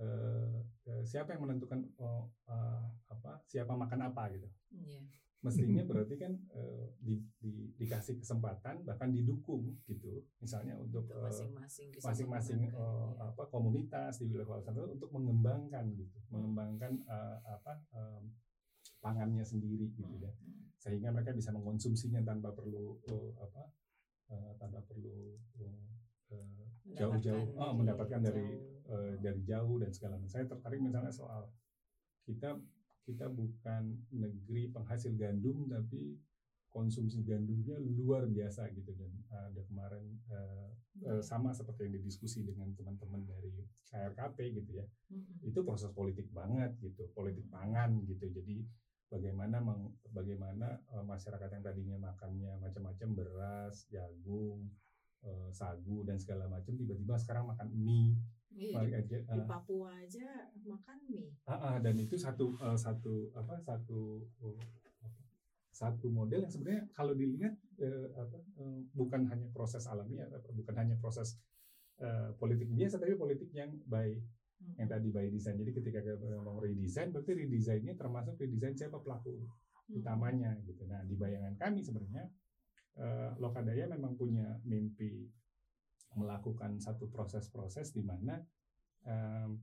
[0.00, 0.58] uh,
[1.04, 5.04] siapa yang menentukan uh, uh, apa siapa makan apa gitu yeah
[5.44, 11.88] mestinya berarti kan uh, di, di, dikasih kesempatan bahkan didukung gitu misalnya untuk eh, masing-masing
[11.92, 13.28] uh, masing-masing uh, ya.
[13.28, 16.32] apa komunitas di wilayah kawasan itu untuk mengembangkan gitu hmm.
[16.32, 18.32] mengembangkan uh, apa um,
[19.04, 20.80] pangannya sendiri gitu ya hmm, hmm.
[20.80, 23.62] sehingga mereka bisa mengkonsumsinya tanpa perlu uh, apa
[24.32, 25.94] uh, tanpa perlu uh,
[26.92, 28.44] jauh-jauh oh, mendapatkan dari
[28.88, 30.28] uh, dari jauh dan segala macam.
[30.28, 31.48] Saya tertarik misalnya soal
[32.28, 32.60] kita
[33.04, 36.16] kita bukan negeri penghasil gandum tapi
[36.72, 40.68] konsumsi gandumnya luar biasa gitu dan uh, ada kemarin uh,
[41.06, 45.46] uh, sama seperti yang didiskusi dengan teman-teman dari KRKP gitu ya hmm.
[45.46, 48.66] itu proses politik banget gitu politik pangan gitu jadi
[49.08, 54.68] bagaimana meng, bagaimana uh, masyarakat yang tadinya makannya macam-macam beras jagung
[55.24, 58.16] uh, sagu dan segala macam tiba-tiba sekarang makan mie.
[58.54, 60.28] Iya, di, aja, uh, di Papua aja
[60.62, 61.34] makan mie.
[61.44, 64.60] Uh, uh, dan itu satu uh, satu apa satu uh,
[65.74, 70.94] satu model yang sebenarnya kalau dilihat uh, apa, uh, bukan hanya proses alamiah, bukan hanya
[71.02, 71.34] proses
[71.98, 74.14] uh, politik biasa, tapi politik yang by
[74.60, 74.74] hmm.
[74.78, 75.56] yang tadi by design.
[75.60, 80.00] Jadi ketika ngomong redesign, berarti redesign termasuk redesign siapa pelaku hmm.
[80.00, 80.84] utamanya gitu.
[80.86, 82.24] Nah di bayangan kami sebenarnya
[82.98, 85.26] uh, Lokadaya memang punya mimpi
[86.14, 88.38] melakukan satu proses-proses di mana
[89.06, 89.58] um,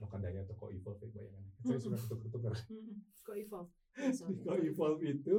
[0.00, 1.52] Lokadaya atau co-evolve ya bayangannya.
[1.60, 2.56] Saya suka tukar-tukar.
[3.28, 3.68] Co-evolve.
[4.32, 5.36] di co-evolve itu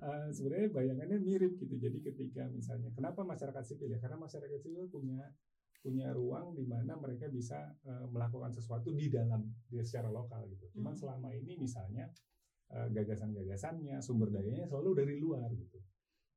[0.00, 1.76] uh, sebenarnya bayangannya mirip gitu.
[1.76, 4.00] Jadi ketika misalnya kenapa masyarakat sipil ya?
[4.00, 5.28] Karena masyarakat sipil punya
[5.82, 10.70] punya ruang di mana mereka bisa uh, melakukan sesuatu di dalam dia secara lokal gitu.
[10.78, 12.06] Cuman selama ini misalnya
[12.70, 15.82] uh, gagasan-gagasannya, sumber dayanya selalu dari luar gitu.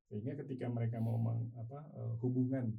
[0.09, 2.73] Sehingga ketika mereka mau meng, apa uh, hubungan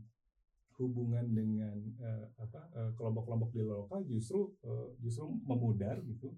[0.76, 6.36] hubungan dengan uh, apa uh, kelompok-kelompok di lokal justru uh, justru memudar gitu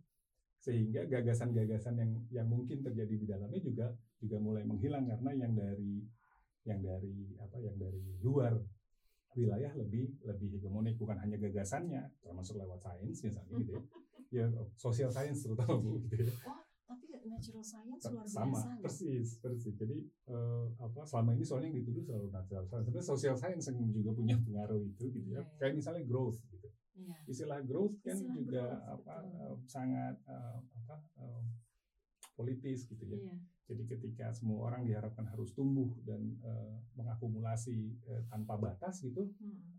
[0.59, 3.87] sehingga gagasan-gagasan yang yang mungkin terjadi di dalamnya juga
[4.19, 6.03] juga mulai menghilang karena yang dari
[6.67, 8.59] yang dari apa yang dari luar
[9.37, 13.83] wilayah lebih lebih hegemonik bukan hanya gagasannya termasuk lewat sains misalnya gitu ya.
[14.29, 14.45] Ya
[14.77, 16.29] sosial sains terutama bu gitu ya.
[16.45, 19.73] Oh, tapi natural science luar sama biasa persis persis.
[19.73, 22.85] Jadi uh, apa selama ini soalnya yang dituduh selalu natural science.
[22.85, 25.41] Sebenarnya social science yang juga punya pengaruh itu gitu ya.
[25.41, 26.69] Yeah, kayak misalnya growth gitu.
[26.99, 27.31] Yeah.
[27.31, 31.43] istilah growth kan istilah juga growth, apa uh, sangat uh, apa uh,
[32.39, 33.39] politis gitu ya yeah.
[33.67, 39.75] jadi ketika semua orang diharapkan harus tumbuh dan uh, mengakumulasi uh, tanpa batas gitu hmm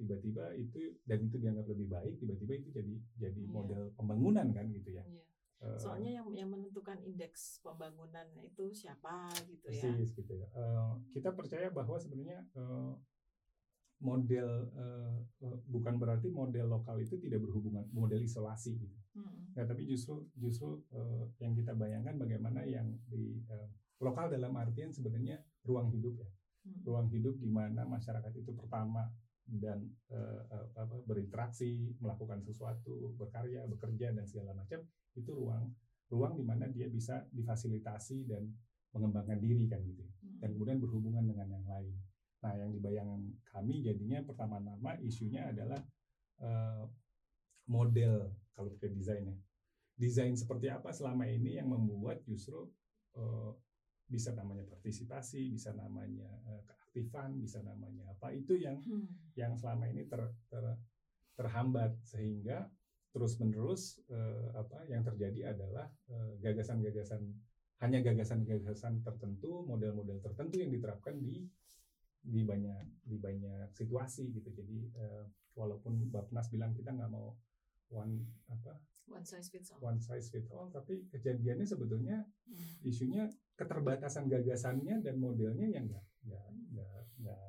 [0.00, 3.52] tiba-tiba uh, uh, itu dan itu dianggap lebih baik tiba-tiba itu jadi jadi yeah.
[3.52, 5.28] model pembangunan kan gitu ya yeah.
[5.58, 9.90] Soalnya yang yang menentukan indeks pembangunan itu siapa gitu ya.
[9.90, 10.46] Persis gitu ya.
[10.54, 12.94] Uh, kita percaya bahwa sebenarnya uh,
[13.98, 15.18] model uh,
[15.66, 18.96] bukan berarti model lokal itu tidak berhubungan model isolasi gitu.
[19.18, 19.58] Hmm.
[19.58, 23.66] Nah, tapi justru justru uh, yang kita bayangkan bagaimana yang di uh,
[23.98, 26.30] lokal dalam artian sebenarnya ruang hidup ya.
[26.30, 26.86] Hmm.
[26.86, 29.10] Ruang hidup di mana masyarakat itu pertama
[29.48, 29.80] dan
[30.12, 30.44] uh,
[30.76, 34.84] apa, berinteraksi, melakukan sesuatu, berkarya, bekerja dan segala macam
[35.16, 35.72] itu ruang
[36.08, 38.48] ruang di mana dia bisa difasilitasi dan
[38.96, 40.40] mengembangkan diri kan gitu hmm.
[40.40, 41.92] dan kemudian berhubungan dengan yang lain.
[42.40, 45.80] Nah yang dibayangkan kami jadinya pertama-tama isunya adalah
[46.40, 46.88] uh,
[47.68, 49.38] model kalau ke desainnya.
[49.94, 52.66] Desain seperti apa selama ini yang membuat justru
[53.14, 53.54] uh,
[54.10, 59.38] bisa namanya partisipasi, bisa namanya uh, keaktifan, bisa namanya apa itu yang hmm.
[59.38, 60.18] yang selama ini ter,
[60.50, 60.64] ter,
[61.38, 62.66] terhambat sehingga
[63.14, 65.86] terus menerus uh, apa yang terjadi adalah
[66.42, 67.46] gagasan-gagasan uh,
[67.78, 71.46] hanya gagasan-gagasan tertentu, model-model tertentu yang diterapkan di
[72.18, 74.50] di banyak di banyak situasi gitu.
[74.50, 77.38] Jadi uh, walaupun Bapnas bilang kita nggak mau
[77.88, 78.76] one apa
[79.08, 79.80] one size fits all.
[79.80, 82.84] One size fits all, tapi kejadiannya sebetulnya hmm.
[82.84, 83.24] isunya
[83.56, 86.92] keterbatasan gagasannya dan modelnya yang nggak nggak
[87.24, 87.44] nggak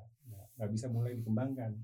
[0.56, 1.76] nggak bisa mulai dikembangkan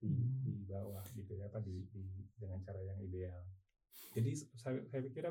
[0.00, 0.44] di, hmm.
[0.44, 2.04] di bawah gitu ya apa di, di
[2.40, 3.40] dengan cara yang ideal.
[4.16, 5.28] Jadi saya, saya pikir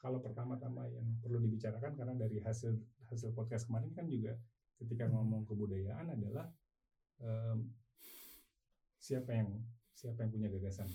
[0.00, 2.72] kalau pertama-tama yang perlu dibicarakan karena dari hasil
[3.12, 4.36] hasil podcast kemarin kan juga
[4.80, 5.12] ketika hmm.
[5.16, 6.46] ngomong kebudayaan adalah
[7.20, 7.68] um,
[9.00, 9.48] siapa yang
[9.96, 10.88] siapa yang punya gagasan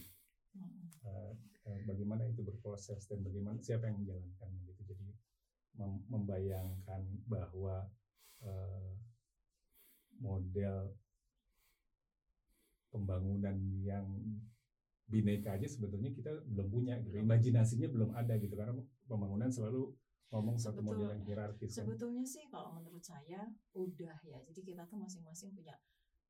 [1.05, 1.33] uh,
[1.67, 4.81] uh, bagaimana itu berproses dan bagaimana siapa yang menjalankannya gitu.
[4.89, 5.07] Jadi
[5.75, 7.87] mem membayangkan bahwa
[8.43, 8.91] uh,
[10.19, 10.95] model
[12.89, 14.07] pembangunan yang
[15.05, 17.19] bineka aja sebetulnya kita belum punya gitu.
[17.19, 18.55] Imajinasinya belum ada gitu.
[18.55, 18.73] Karena
[19.05, 19.91] pembangunan selalu
[20.33, 21.85] ngomong satu model yang hierarkis kan?
[21.85, 23.45] sebetulnya sih kalau menurut saya
[23.77, 24.39] udah ya.
[24.47, 25.77] Jadi kita tuh masing-masing punya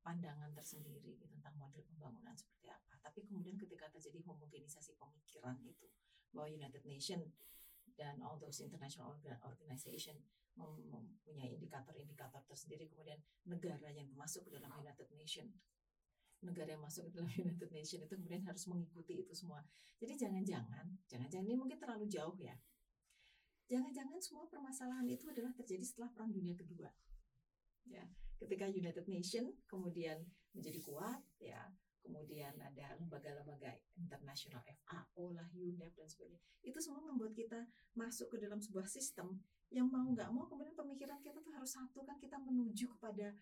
[0.06, 3.02] pandangan tersendiri gitu tentang model pembangunan seperti apa.
[3.02, 5.90] Tapi kemudian ketika terjadi homogenisasi pemikiran itu
[6.30, 7.26] bahwa United Nation
[7.98, 10.22] dan all those international organization
[10.56, 15.50] mempunyai indikator-indikator tersendiri kemudian negara yang masuk ke dalam United Nation
[16.46, 19.66] negara yang masuk ke dalam United Nation itu kemudian harus mengikuti itu semua.
[19.98, 22.54] Jadi jangan-jangan, jangan-jangan ini mungkin terlalu jauh ya.
[23.66, 26.86] jangan-jangan semua permasalahan itu adalah terjadi setelah Perang Dunia Kedua.
[27.90, 28.06] Ya,
[28.40, 30.20] ketika United Nation kemudian
[30.56, 31.68] menjadi kuat, ya,
[32.06, 36.40] kemudian ada lembaga-lembaga internasional FAO lah, UNEP dan sebagainya.
[36.62, 37.66] Itu semua membuat kita
[37.98, 39.42] masuk ke dalam sebuah sistem
[39.74, 43.34] yang mau nggak mau kemudian pemikiran kita tuh harus satu kan kita menuju kepada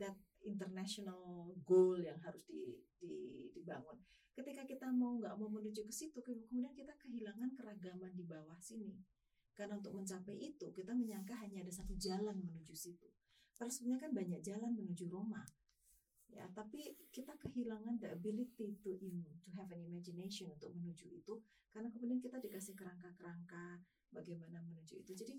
[0.00, 0.16] that
[0.46, 4.00] international goal yang harus di, di, dibangun.
[4.32, 8.94] Ketika kita mau nggak mau menuju ke situ, kemudian kita kehilangan keragaman di bawah sini.
[9.52, 13.10] Karena untuk mencapai itu kita menyangka hanya ada satu jalan menuju situ.
[13.58, 15.42] Padahal sebenarnya kan banyak jalan menuju Roma.
[16.30, 21.34] Ya, tapi kita kehilangan the ability to in, to have an imagination untuk menuju itu
[21.74, 23.82] karena kemudian kita dikasih kerangka-kerangka
[24.14, 25.12] bagaimana menuju itu.
[25.18, 25.34] Jadi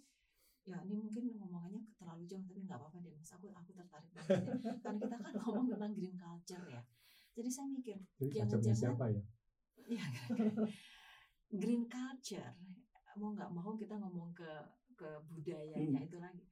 [0.67, 4.37] ya ini mungkin ngomongannya terlalu jauh tapi nggak apa-apa deh mas aku aku tertarik banget
[4.37, 4.53] ya.
[4.85, 6.81] karena kita kan ngomong tentang green culture ya
[7.33, 9.23] jadi saya mikir jangan-jangan siapa ya
[9.97, 10.05] ya
[11.49, 12.53] green culture
[13.17, 14.51] mau nggak mau kita ngomong ke
[14.93, 16.07] ke budayanya hmm.
[16.11, 16.45] itu lagi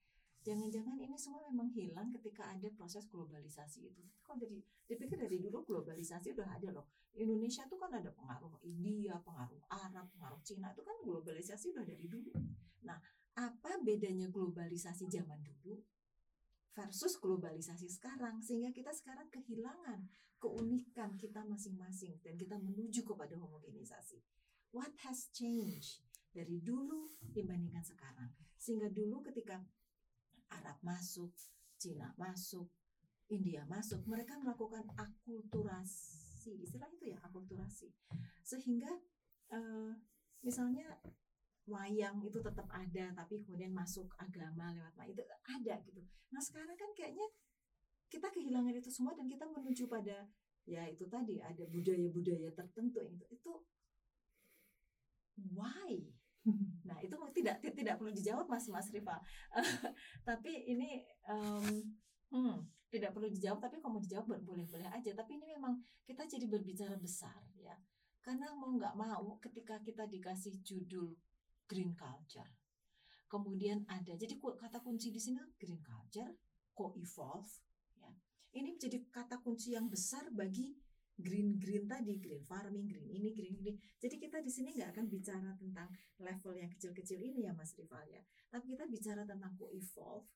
[0.47, 3.99] jangan-jangan ini semua memang hilang ketika ada proses globalisasi itu.
[4.23, 6.87] Kalau dari dipikir dari dulu globalisasi udah ada loh.
[7.19, 10.71] Indonesia tuh kan ada pengaruh India pengaruh Arab pengaruh Cina.
[10.71, 12.31] Itu kan globalisasi udah dari dulu.
[12.87, 12.95] Nah
[13.35, 15.83] apa bedanya globalisasi zaman dulu
[16.71, 18.39] versus globalisasi sekarang?
[18.39, 20.07] Sehingga kita sekarang kehilangan
[20.39, 24.23] keunikan kita masing-masing dan kita menuju kepada homogenisasi.
[24.71, 28.31] What has changed dari dulu dibandingkan sekarang?
[28.55, 29.59] Sehingga dulu ketika
[30.53, 31.31] Arab masuk,
[31.77, 32.67] Cina masuk,
[33.27, 37.91] India masuk, mereka melakukan akulturasi, istilah itu ya akulturasi,
[38.43, 38.91] sehingga
[39.51, 39.91] uh,
[40.39, 40.87] misalnya
[41.67, 45.99] wayang itu tetap ada, tapi kemudian masuk agama lewat itu ada gitu.
[46.31, 47.27] Nah sekarang kan kayaknya
[48.07, 50.31] kita kehilangan itu semua dan kita menuju pada
[50.63, 53.25] ya itu tadi ada budaya-budaya tertentu itu.
[53.27, 53.51] Itu
[55.51, 56.07] why
[56.87, 59.19] Nah itu tidak tidak perlu dijawab mas Mas Rival.
[60.27, 61.65] tapi ini um,
[62.31, 62.55] hmm,
[62.87, 63.59] tidak perlu dijawab.
[63.59, 65.11] Tapi kalau mau dijawab boleh-boleh aja.
[65.11, 67.75] Tapi ini memang kita jadi berbicara besar ya.
[68.23, 71.15] Karena mau nggak mau ketika kita dikasih judul
[71.67, 72.51] green culture,
[73.31, 76.35] kemudian ada jadi kata kunci di sini green culture,
[76.75, 77.47] co-evolve.
[77.95, 78.11] Ya.
[78.51, 80.75] Ini menjadi kata kunci yang besar bagi
[81.17, 83.73] green green tadi green farming green ini green ini.
[83.97, 85.89] Jadi kita di sini nggak akan bicara tentang
[86.21, 88.21] level yang kecil-kecil ini ya Mas Rival ya.
[88.53, 90.29] Tapi kita bicara tentang co-evolve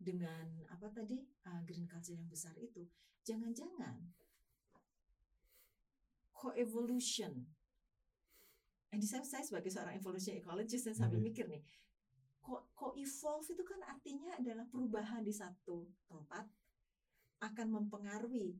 [0.00, 2.88] dengan apa tadi uh, green culture yang besar itu.
[3.22, 4.00] Jangan-jangan
[6.32, 7.46] co-evolution
[8.92, 11.32] ini saya, saya sebagai seorang evolution ecologist dan sambil hmm.
[11.32, 11.64] mikir nih.
[12.76, 16.44] Co-evolve itu kan artinya adalah perubahan di satu tempat
[17.40, 18.52] akan mempengaruhi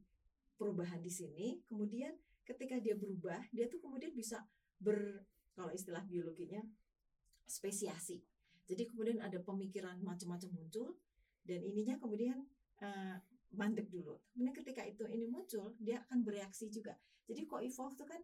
[0.63, 2.15] perubahan di sini, kemudian
[2.47, 4.47] ketika dia berubah, dia tuh kemudian bisa
[4.79, 5.27] ber
[5.59, 6.63] kalau istilah biologinya
[7.43, 8.23] spesiasi.
[8.71, 10.95] Jadi kemudian ada pemikiran macam-macam muncul
[11.43, 12.47] dan ininya kemudian
[12.79, 13.19] uh,
[13.59, 14.23] mandek dulu.
[14.31, 16.95] Kemudian ketika itu ini muncul, dia akan bereaksi juga.
[17.27, 18.23] Jadi co-evolve itu kan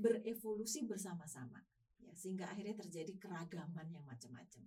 [0.00, 1.60] berevolusi bersama-sama.
[2.00, 4.64] Ya, sehingga akhirnya terjadi keragaman yang macam-macam.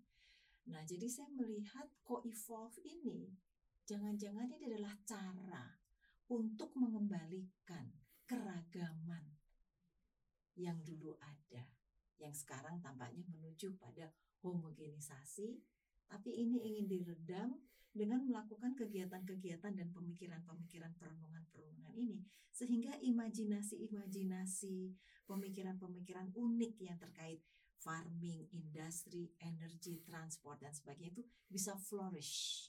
[0.70, 3.34] Nah, jadi saya melihat co-evolve ini
[3.90, 5.79] jangan-jangan ini adalah cara
[6.30, 7.90] untuk mengembalikan
[8.30, 9.26] keragaman
[10.54, 11.66] yang dulu ada,
[12.22, 14.14] yang sekarang tampaknya menuju pada
[14.46, 15.58] homogenisasi,
[16.06, 17.50] tapi ini ingin diredam
[17.90, 22.22] dengan melakukan kegiatan-kegiatan dan pemikiran-pemikiran perenungan-perenungan ini
[22.54, 24.94] sehingga imajinasi-imajinasi,
[25.26, 27.42] pemikiran-pemikiran unik yang terkait
[27.80, 32.68] farming, industri, energi, transport dan sebagainya itu bisa flourish.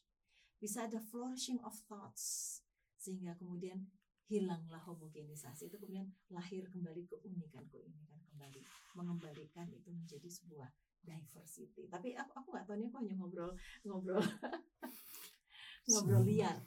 [0.57, 2.61] Bisa ada flourishing of thoughts
[3.01, 3.89] sehingga kemudian
[4.29, 8.61] hilanglah homogenisasi itu kemudian lahir kembali keunikan keunikan kembali
[8.95, 10.71] mengembalikan itu menjadi sebuah
[11.03, 11.89] diversity.
[11.89, 14.23] Tapi aku aku nggak tahu nih aku hanya ngobrol ngobrol
[15.91, 16.63] ngobrol liar.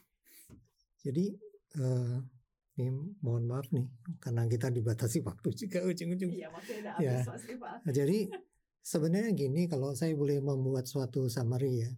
[1.00, 1.38] Jadi
[1.80, 2.20] uh,
[2.82, 2.90] ini
[3.22, 3.86] mohon maaf nih
[4.18, 6.34] karena kita dibatasi waktu juga ujung-ujung.
[6.34, 6.50] Iya
[7.00, 7.22] ya.
[7.86, 8.34] nah, jadi
[8.82, 11.92] sebenarnya gini kalau saya boleh membuat suatu summary ya.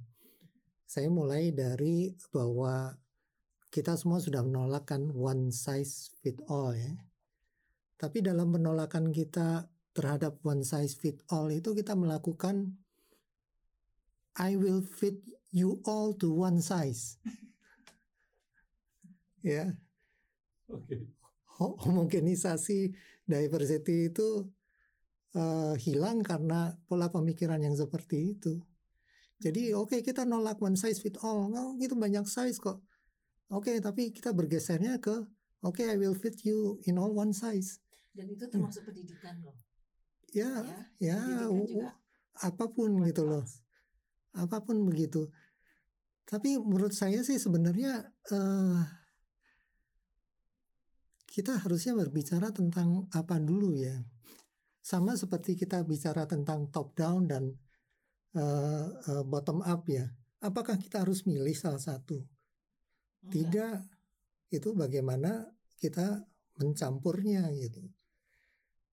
[0.86, 2.94] Saya mulai dari bahwa
[3.76, 6.96] kita semua sudah menolakkan one size fit all ya.
[8.00, 12.72] Tapi dalam penolakan kita terhadap one size fit all itu kita melakukan
[14.40, 15.20] I will fit
[15.52, 17.20] you all to one size.
[19.44, 19.76] ya.
[20.72, 20.88] Oke.
[20.88, 21.02] Okay.
[21.60, 22.96] Homogenisasi
[23.28, 24.48] diversity itu
[25.36, 28.56] uh, hilang karena pola pemikiran yang seperti itu.
[29.40, 31.52] Jadi oke okay, kita nolak one size fit all.
[31.52, 32.80] Oh, itu banyak size kok.
[33.54, 35.14] Oke, okay, tapi kita bergesernya ke
[35.62, 37.78] oke okay, I will fit you in all one size.
[38.16, 38.90] Dan itu termasuk hmm.
[38.90, 39.58] pendidikan loh.
[40.36, 40.52] Ya,
[41.00, 41.16] ya.
[41.16, 41.96] ya juga.
[42.44, 43.48] apa pun gitu loh
[44.36, 45.32] apa pun begitu
[46.28, 48.04] tapi menurut saya sih sebenarnya
[48.36, 48.80] eh,
[51.32, 53.96] kita harusnya berbicara tentang apa dulu ya
[54.84, 57.44] sama seperti kita bicara tentang top down dan
[58.36, 60.04] eh, eh, bottom up ya
[60.44, 62.20] apakah kita harus milih salah satu
[63.30, 63.78] Tidak
[64.54, 65.44] itu bagaimana
[65.80, 66.24] kita
[66.62, 67.84] mencampurnya gitu.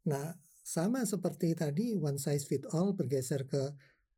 [0.08, 3.70] Nah, sama seperti tadi one size fit all bergeser ke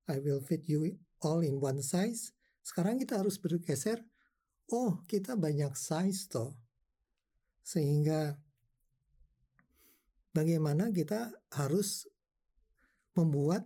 [0.08, 0.84] I will fit you
[1.24, 2.32] all in one size.
[2.64, 4.00] Sekarang kita harus bergeser,
[4.72, 6.52] oh kita banyak size toh.
[7.64, 8.36] Sehingga
[10.32, 12.08] bagaimana kita harus
[13.16, 13.64] membuat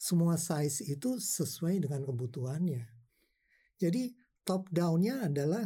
[0.00, 2.86] semua size itu sesuai dengan kebutuhannya.
[3.80, 4.14] Jadi
[4.50, 5.62] top down-nya adalah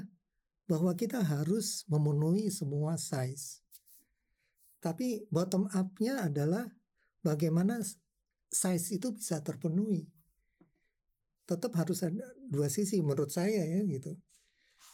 [0.68, 3.64] bahwa kita harus memenuhi semua size.
[4.84, 6.68] Tapi bottom up-nya adalah
[7.24, 7.80] bagaimana
[8.52, 10.04] size itu bisa terpenuhi.
[11.48, 14.12] Tetap harus ada dua sisi menurut saya ya gitu.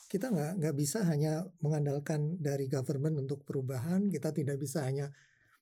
[0.07, 4.07] Kita nggak nggak bisa hanya mengandalkan dari government untuk perubahan.
[4.07, 5.11] Kita tidak bisa hanya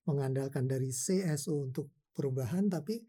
[0.05, 3.01] mengandalkan dari CSO untuk perubahan, tapi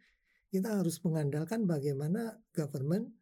[0.48, 3.19] kita harus mengandalkan bagaimana government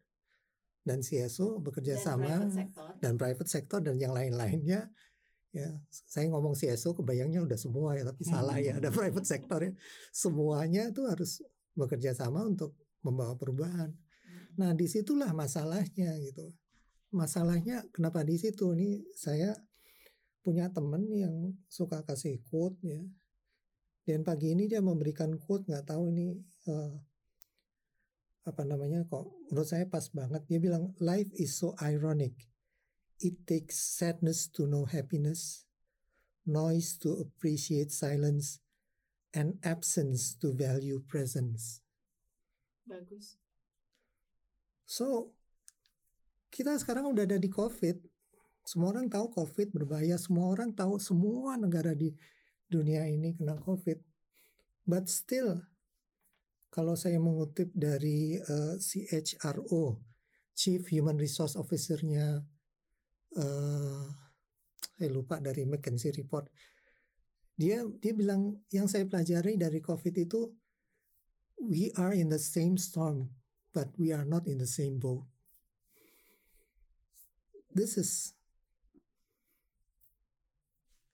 [0.86, 2.88] dan CSO bekerja Dan sama private sector.
[3.02, 4.88] dan private sector dan yang lain-lainnya
[5.48, 9.72] ya saya ngomong CSO kebayangnya udah semua ya tapi salah ya ada private sector ya.
[10.12, 11.40] Semuanya itu harus
[11.72, 13.94] bekerja sama untuk membawa perubahan.
[14.58, 16.52] Nah di situlah masalahnya gitu.
[17.14, 18.74] Masalahnya kenapa di situ?
[18.76, 19.56] Nih saya
[20.44, 21.34] punya temen yang
[21.68, 23.00] suka kasih quote ya.
[24.04, 26.36] Dan pagi ini dia memberikan quote nggak tahu ini
[26.68, 26.92] eh,
[28.48, 30.40] apa namanya kok menurut saya pas banget.
[30.48, 32.48] Dia bilang life is so ironic.
[33.20, 35.68] It takes sadness to know happiness
[36.48, 38.64] noise to appreciate silence
[39.36, 41.84] and absence to value presence.
[42.88, 43.36] Bagus.
[44.88, 45.36] so
[46.48, 48.00] kita sekarang udah ada di covid.
[48.64, 50.16] Semua orang tahu covid berbahaya.
[50.16, 52.16] Semua orang tahu semua negara di
[52.72, 54.00] dunia ini kena covid.
[54.88, 55.60] But still
[56.78, 59.98] kalau saya mengutip dari eh, CHRO,
[60.54, 62.38] Chief Human Resource Officer-nya,
[63.34, 64.04] eh,
[64.78, 66.46] saya lupa dari McKinsey Report,
[67.58, 70.54] dia dia bilang yang saya pelajari dari COVID itu,
[71.58, 73.26] we are in the same storm,
[73.74, 75.26] but we are not in the same boat.
[77.74, 78.38] This is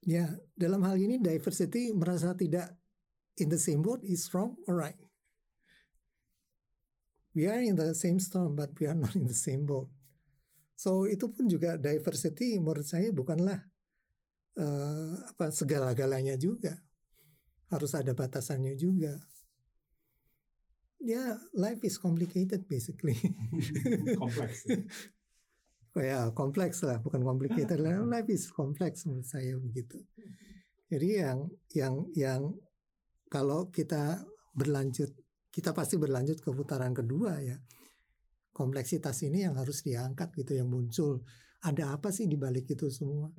[0.05, 0.29] ya
[0.61, 2.77] dalam hal ini diversity merasa tidak
[3.41, 5.01] in the same boat is wrong, alright
[7.35, 9.91] we are in the same storm but we are not in the same boat.
[10.75, 13.59] So itu pun juga diversity menurut saya bukanlah
[14.59, 16.79] eh, apa segala-galanya juga.
[17.71, 19.19] Harus ada batasannya juga.
[21.05, 23.19] Ya, life is complicated basically.
[24.23, 24.65] kompleks.
[25.95, 28.03] Oh ya, kompleks lah, bukan complicated lah.
[28.19, 30.03] Life is kompleks menurut saya begitu.
[30.91, 31.39] Jadi yang
[31.71, 32.41] yang yang
[33.31, 34.27] kalau kita
[34.59, 35.15] berlanjut
[35.55, 37.55] kita pasti berlanjut ke putaran kedua ya.
[38.51, 41.23] Kompleksitas ini yang harus diangkat gitu yang muncul.
[41.63, 43.31] Ada apa sih di balik itu semua?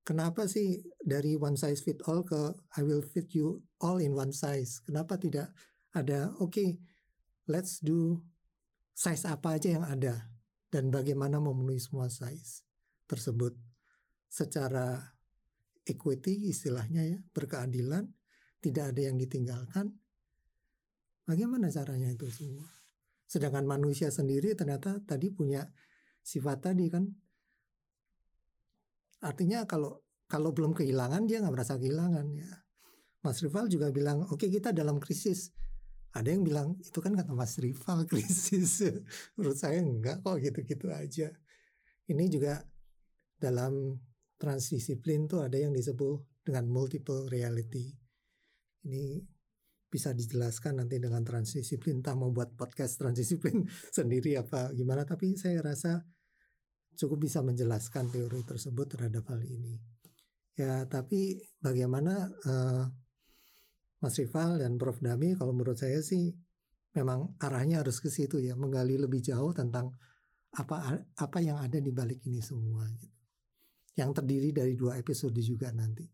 [0.00, 4.32] Kenapa sih dari one size fit all ke I will fit you all in one
[4.32, 4.80] size?
[4.88, 5.52] Kenapa tidak
[5.92, 6.80] ada oke okay,
[7.44, 8.24] let's do
[8.96, 10.32] size apa aja yang ada
[10.72, 12.64] dan bagaimana memenuhi semua size
[13.04, 13.52] tersebut
[14.30, 15.12] secara
[15.84, 18.06] equity istilahnya ya berkeadilan
[18.62, 19.99] tidak ada yang ditinggalkan
[21.30, 22.66] Bagaimana caranya itu semua?
[23.30, 25.62] Sedangkan manusia sendiri ternyata tadi punya
[26.26, 27.06] sifat tadi kan.
[29.22, 32.50] Artinya kalau kalau belum kehilangan dia nggak merasa kehilangan ya.
[33.22, 35.54] Mas Rival juga bilang, oke okay, kita dalam krisis.
[36.10, 38.90] Ada yang bilang itu kan kata Mas Rival krisis.
[39.38, 41.30] Menurut saya enggak kok gitu-gitu aja.
[42.10, 42.58] Ini juga
[43.38, 43.94] dalam
[44.34, 47.94] transdisiplin tuh ada yang disebut dengan multiple reality.
[48.82, 49.22] Ini
[49.90, 53.66] bisa dijelaskan nanti dengan transdisiplin entah mau buat podcast transdisiplin
[53.98, 55.98] sendiri apa gimana tapi saya rasa
[56.94, 59.74] cukup bisa menjelaskan teori tersebut terhadap hal ini.
[60.54, 62.84] Ya tapi bagaimana uh,
[63.98, 65.02] Mas Rival dan Prof.
[65.02, 66.30] Dami kalau menurut saya sih
[66.94, 69.90] memang arahnya harus ke situ ya menggali lebih jauh tentang
[70.50, 73.14] apa apa yang ada di balik ini semua gitu.
[73.94, 76.06] yang terdiri dari dua episode juga nanti.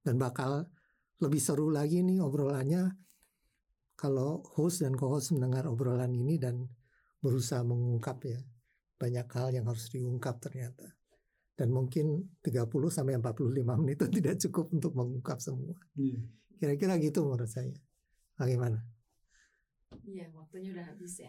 [0.00, 0.64] Dan bakal
[1.20, 3.09] lebih seru lagi nih obrolannya
[4.00, 6.64] kalau host dan co-host mendengar obrolan ini dan
[7.20, 8.40] berusaha mengungkap ya
[8.96, 10.88] banyak hal yang harus diungkap ternyata
[11.60, 15.76] dan mungkin 30 sampai 45 menit itu tidak cukup untuk mengungkap semua.
[16.56, 17.76] Kira-kira gitu menurut saya.
[18.40, 18.80] Bagaimana?
[20.08, 21.28] Iya, waktunya udah habis ya.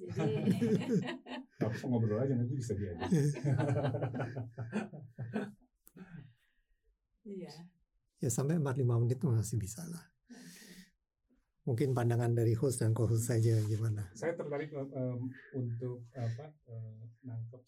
[0.00, 0.56] Jadi
[1.60, 3.04] Tapi ngobrol aja nanti bisa diedit.
[7.28, 7.52] iya.
[8.24, 10.08] Ya sampai 45 menit masih bisa lah.
[11.68, 14.08] Mungkin pandangan dari host dan co-host saja gimana?
[14.16, 17.62] Saya tertarik em, untuk apa eh, nangkep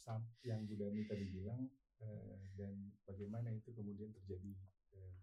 [0.48, 1.68] yang Bu Dami tadi bilang
[2.00, 2.72] eh, dan
[3.04, 4.48] bagaimana itu kemudian terjadi
[4.96, 5.14] eh,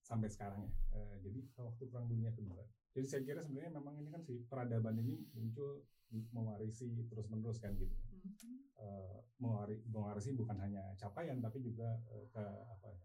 [0.00, 0.72] sampai sekarang ya.
[0.96, 2.64] Eh, jadi waktu Perang Dunia Kedua.
[2.96, 5.84] Jadi saya kira sebenarnya memang ini kan si peradaban ini muncul
[6.32, 7.92] mewarisi terus-menerus kan gitu.
[8.16, 8.56] Mhm.
[8.80, 13.00] Eh, mewari- mewarisi bukan hanya capaian tapi juga eh, ke apa ya,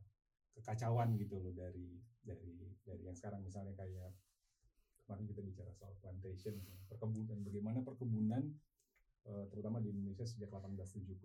[0.55, 4.15] kekacauan gitu loh dari dari dari yang sekarang misalnya kayak
[5.07, 7.39] kemarin kita bicara soal plantation misalnya, perkebunan.
[7.41, 8.43] Bagaimana perkebunan
[9.23, 11.15] eh, terutama di Indonesia sejak 1870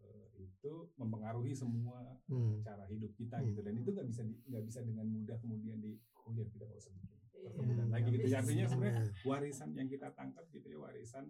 [0.00, 2.60] eh, itu mempengaruhi semua Hmm.
[2.60, 3.46] cara hidup kita Hmm.
[3.46, 3.60] gitu.
[3.60, 6.92] Dan itu nggak bisa nggak bisa dengan mudah kemudian di oh ya kita nggak usah
[6.92, 7.08] bikin
[7.38, 8.26] perkebunan lagi gitu.
[8.26, 11.24] Ya artinya sebenarnya Nah, warisan yang kita tangkap gitu ya warisan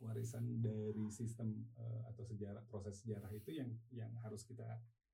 [0.00, 4.64] warisan dari sistem eh, atau sejarah proses sejarah itu yang yang harus kita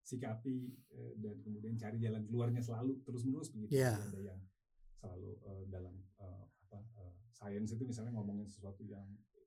[0.01, 0.57] sikapi
[0.93, 3.75] eh, dan kemudian cari jalan keluarnya selalu terus menerus begitu.
[3.75, 3.99] Iya.
[3.99, 4.39] ada yang
[4.97, 9.07] selalu eh, dalam eh, apa eh, sains itu misalnya ngomongin sesuatu yang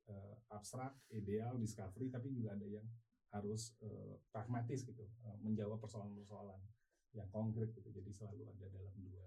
[0.09, 2.85] eh, abstrak ideal discovery tapi juga ada yang
[3.29, 6.61] harus eh, pragmatis gitu eh, menjawab persoalan-persoalan
[7.13, 7.89] yang konkret gitu.
[7.89, 9.25] Jadi selalu ada dalam dua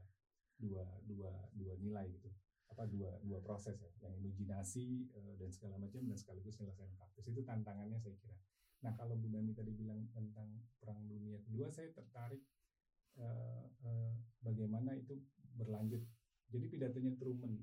[0.59, 2.31] dua dua dua nilai gitu.
[2.71, 3.91] Apa dua dua proses ya.
[4.03, 7.27] Yang imajinasi eh, dan segala macam dan sekaligus penyelesaian praktis.
[7.31, 8.39] Itu tantangannya saya kira.
[8.83, 12.43] Nah kalau Bu Dami tadi bilang tentang perang dunia kedua saya tertarik
[13.19, 14.02] eh, eh,
[14.63, 15.19] bagaimana itu
[15.59, 16.07] berlanjut.
[16.55, 17.59] Jadi pidatonya Truman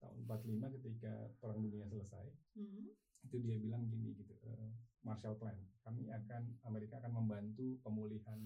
[0.00, 2.96] tahun 45 ketika perang dunia selesai Mhm.
[3.22, 4.72] itu dia bilang gini gitu eh,
[5.04, 8.40] Marshall Plan kami akan Amerika akan membantu pemulihan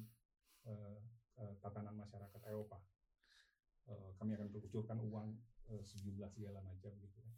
[0.66, 0.98] eh,
[1.38, 2.82] eh, tatanan masyarakat Eropa.
[3.86, 5.38] Eh, kami akan kucurkan uang
[5.70, 7.30] eh, sejumlah segala macam gitu ya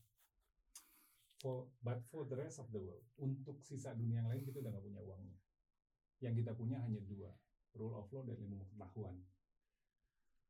[1.38, 4.72] for but for the rest of the world untuk sisa dunia yang lain kita udah
[4.74, 5.38] nggak punya uangnya.
[6.18, 7.30] Yang kita punya hanya dua
[7.78, 9.22] rule of law dan ilmu pengetahuan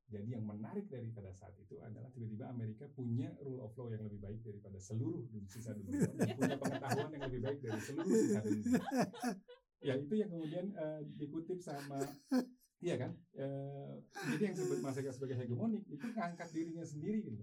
[0.08, 4.00] jadi yang menarik dari pada saat itu adalah tiba-tiba Amerika punya rule of law yang
[4.08, 8.12] lebih baik daripada seluruh dun- sisa dunia dan punya pengetahuan yang lebih baik dari seluruh
[8.16, 8.80] sisa dunia.
[9.78, 12.02] Ya itu yang kemudian eh, dikutip sama
[12.78, 13.10] Iya kan?
[13.34, 13.94] Eh,
[14.30, 17.42] jadi yang disebut Mas Eka sebagai hegemonik itu ngangkat dirinya sendiri gitu.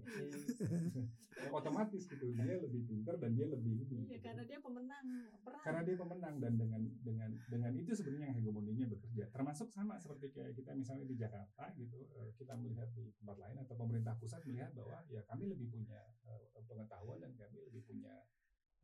[1.36, 4.08] Ya, otomatis gitu dia lebih pintar dan dia lebih ini.
[4.08, 4.24] Iya, gitu.
[4.24, 5.06] karena dia pemenang
[5.44, 5.60] perang.
[5.60, 10.32] karena dia pemenang dan dengan dengan dengan itu sebenarnya yang hegemoninya bekerja termasuk sama seperti
[10.32, 14.40] kayak kita misalnya di Jakarta gitu eh, kita melihat di tempat lain atau pemerintah pusat
[14.48, 18.16] melihat bahwa ya kami lebih punya eh, pengetahuan dan kami lebih punya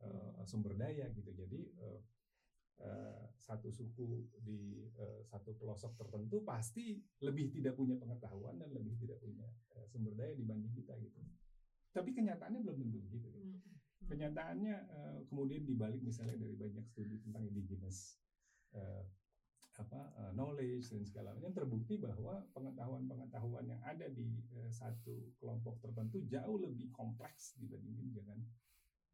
[0.05, 1.99] eh, sumber daya gitu jadi eh,
[3.37, 9.19] satu suku di eh, satu pelosok tertentu pasti lebih tidak punya pengetahuan dan lebih tidak
[9.19, 9.45] punya
[9.77, 11.21] eh, sumber daya dibanding kita gitu
[11.93, 13.51] tapi kenyataannya belum tentu begitu gitu
[14.03, 14.09] Mhm.
[14.09, 18.19] kenyataannya eh, kemudian dibalik misalnya dari banyak studi tentang indigenous
[18.75, 19.03] eh,
[19.73, 25.79] apa eh, knowledge dan segala macam terbukti bahwa pengetahuan-pengetahuan yang ada di eh, satu kelompok
[25.81, 28.37] tertentu jauh lebih kompleks dibandingin dengan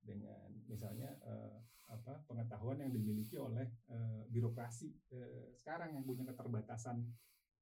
[0.10, 1.58] dengan misalnya eh,
[1.90, 7.06] apa pengetahuan yang dimiliki oleh eh, birokrasi eh, sekarang yang punya keterbatasan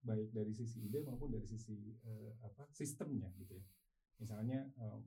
[0.03, 3.65] baik dari sisi ide maupun dari sisi eh, apa sistemnya gitu ya.
[4.23, 4.99] Misalnya eh,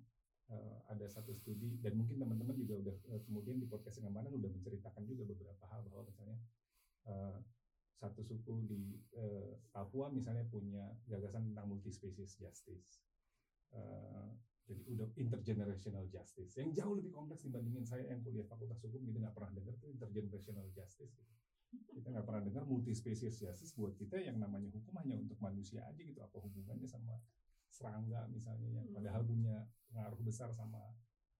[0.91, 4.51] ada satu studi dan mungkin teman-teman juga udah eh, kemudian di podcast yang kemarin udah
[4.51, 6.39] menceritakan juga beberapa hal bahwa misalnya
[7.07, 7.39] eh,
[8.01, 13.05] satu suku di eh, Papua misalnya punya gagasan tentang multi species justice.
[13.77, 14.29] Eh,
[14.69, 16.55] jadi udah intergenerational justice.
[16.59, 19.89] Yang jauh lebih kompleks dibandingin saya yang kuliah fakultas hukum gitu nggak pernah dengar tuh
[19.91, 21.33] intergenerational justice gitu.
[21.71, 25.87] kita nggak pernah dengar multi species justice buat kita yang namanya hukum hanya untuk manusia
[25.87, 26.19] aja gitu.
[26.19, 27.15] Apa hubungannya sama
[27.71, 28.99] serangga misalnya yang Hmm.
[28.99, 29.57] padahal punya
[29.87, 30.83] pengaruh besar sama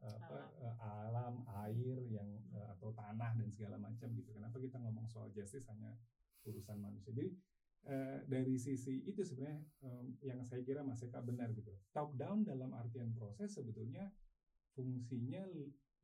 [0.01, 4.31] eh, apa eh, alam air yang eh, atau tanah dan segala macam gitu.
[4.31, 5.99] Kenapa kita ngomong soal justice hanya
[6.47, 7.11] urusan manusia?
[7.11, 7.35] Jadi
[7.87, 12.45] eh, dari sisi itu sebenarnya em, yang saya kira Mas Eka benar gitu top down
[12.45, 14.11] dalam artian proses sebetulnya
[14.77, 15.49] fungsinya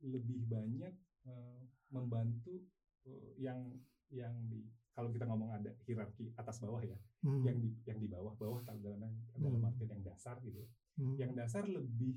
[0.01, 0.93] lebih banyak
[1.27, 1.61] eh,
[1.93, 2.61] membantu
[3.05, 3.77] eh, yang
[4.09, 4.63] yang di
[4.95, 7.41] kalau kita ngomong ada hierarki atas bawah ya Hmm.
[7.41, 9.01] yang di yang di bawah bawah dalam
[9.33, 9.67] dalam Hmm.
[9.67, 10.61] artian yang dasar gitu
[11.01, 11.17] Hmm.
[11.17, 12.13] yang dasar lebih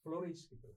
[0.00, 0.72] flourish gitu.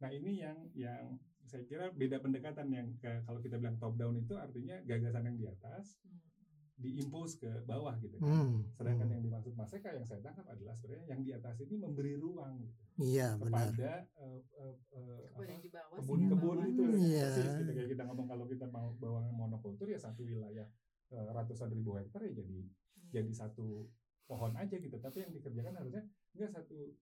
[0.00, 1.12] Nah ini yang yang
[1.44, 5.36] saya kira beda pendekatan yang ke, kalau kita bilang top down itu artinya gagasan yang
[5.36, 6.35] di atas Mhm.
[6.76, 8.20] Diimpose ke bawah gitu.
[8.20, 8.28] kan.
[8.28, 8.60] Hmm.
[8.76, 9.14] Sedangkan Hmm.
[9.16, 12.60] yang dimaksud Mas Eka yang saya tangkap adalah sebenarnya yang di atas ini memberi ruang
[12.60, 13.72] gitu, Iya benar.
[13.72, 17.00] kepada eh, eh, eh, yang di bawah, kebun-kebun itu bawah.
[17.00, 17.26] Iya.
[17.32, 20.68] persis gitu kayak kita ngomong kalau kita mau bawa monokultur ya satu wilayah
[21.10, 23.08] eh, ratusan ribu hektar ya jadi Hmm.
[23.08, 23.88] jadi satu
[24.26, 26.02] pohon aja gitu tapi yang dikerjakan harusnya
[26.36, 26.92] enggak satu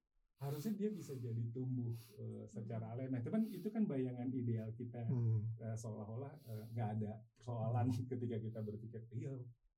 [0.42, 3.16] harusnya dia bisa jadi tumbuh uh, secara alami.
[3.16, 5.56] Nah, itu kan itu kan bayangan ideal kita hmm.
[5.62, 6.34] uh, seolah-olah
[6.74, 8.04] nggak uh, ada persoalan hmm.
[8.12, 9.32] ketika kita berpikir iya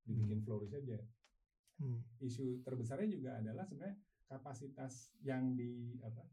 [0.07, 0.47] dibikin hmm.
[0.47, 0.99] flourish aja.
[1.83, 2.01] Hmm.
[2.23, 6.25] Isu terbesarnya juga adalah sebenarnya kapasitas yang di apa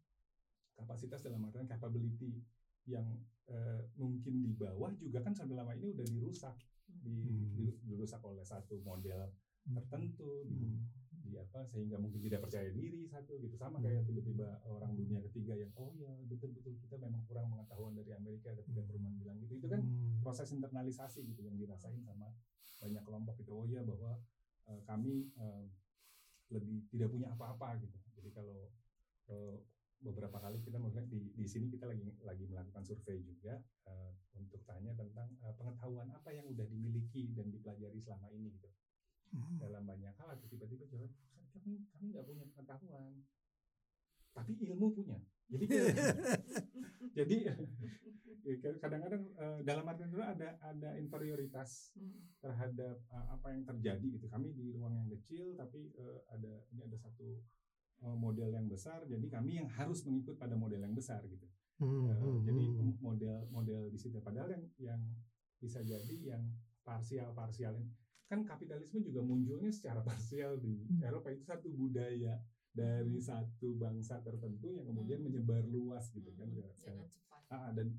[0.73, 2.41] kapasitas dalam artian capability
[2.89, 3.05] yang
[3.51, 6.57] uh, mungkin di bawah juga kan selama ini udah dirusak
[6.89, 7.85] di, hmm.
[7.85, 9.29] dirusak oleh satu model
[9.63, 11.02] tertentu di, hmm.
[11.23, 13.55] Di apa sehingga mungkin tidak percaya diri satu gitu.
[13.55, 14.09] Sama kayak hmm.
[14.11, 18.83] tiba-tiba orang dunia ketiga yang oh ya betul-betul kita memang kurang pengetahuan dari Amerika ketika
[18.83, 19.57] Truman bilang gitu.
[19.57, 20.19] Itu kan hmm.
[20.19, 22.27] proses internalisasi gitu yang dirasain sama
[22.83, 24.19] banyak kelompok itu oh ya bahwa
[24.67, 25.63] uh, kami uh,
[26.51, 27.97] lebih tidak punya apa-apa gitu.
[28.19, 28.67] Jadi kalau
[29.31, 29.57] uh,
[30.03, 33.55] beberapa kali kita melihat di di sini kita lagi lagi melakukan survei juga
[33.87, 38.67] uh, untuk tanya tentang uh, pengetahuan apa yang udah dimiliki dan dipelajari selama ini gitu
[39.33, 39.57] hmm.
[39.59, 41.11] dalam banyak hal atau tiba-tiba jawab
[41.53, 43.11] kami kami nggak punya pengetahuan
[44.33, 45.17] tapi ilmu punya
[45.49, 45.65] jadi
[47.17, 47.35] jadi
[48.83, 52.43] kadang-kadang uh, dalam arti itu ada ada inferioritas hmm.
[52.43, 56.83] terhadap uh, apa yang terjadi gitu kami di ruang yang kecil tapi uh, ada ini
[56.83, 57.39] ada satu
[58.03, 61.47] uh, model yang besar jadi kami yang harus mengikut pada model yang besar gitu
[61.79, 62.09] hmm.
[62.11, 62.63] uh, jadi
[62.99, 65.01] model model di situ padahal yang yang
[65.61, 66.43] bisa jadi yang
[66.83, 67.79] parsial parsial
[68.27, 71.03] kan kapitalisme juga munculnya secara parsial di hmm.
[71.03, 72.39] Eropa itu satu budaya
[72.73, 73.25] dari hmm.
[73.25, 75.27] satu bangsa tertentu yang kemudian hmm.
[75.29, 77.05] menyebar luas gitu kan hmm.
[77.53, 77.93] ah, dan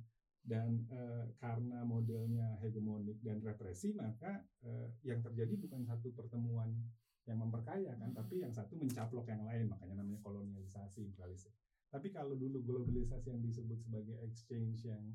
[0.45, 6.68] dan uh, karena modelnya hegemonik dan represi maka uh, yang terjadi bukan satu pertemuan
[7.25, 8.18] yang memperkaya kan hmm.
[8.20, 11.55] tapi yang satu mencaplok yang lain makanya namanya kolonialisasi imperialisme
[11.95, 15.14] tapi kalau dulu globalisasi yang disebut sebagai exchange yang.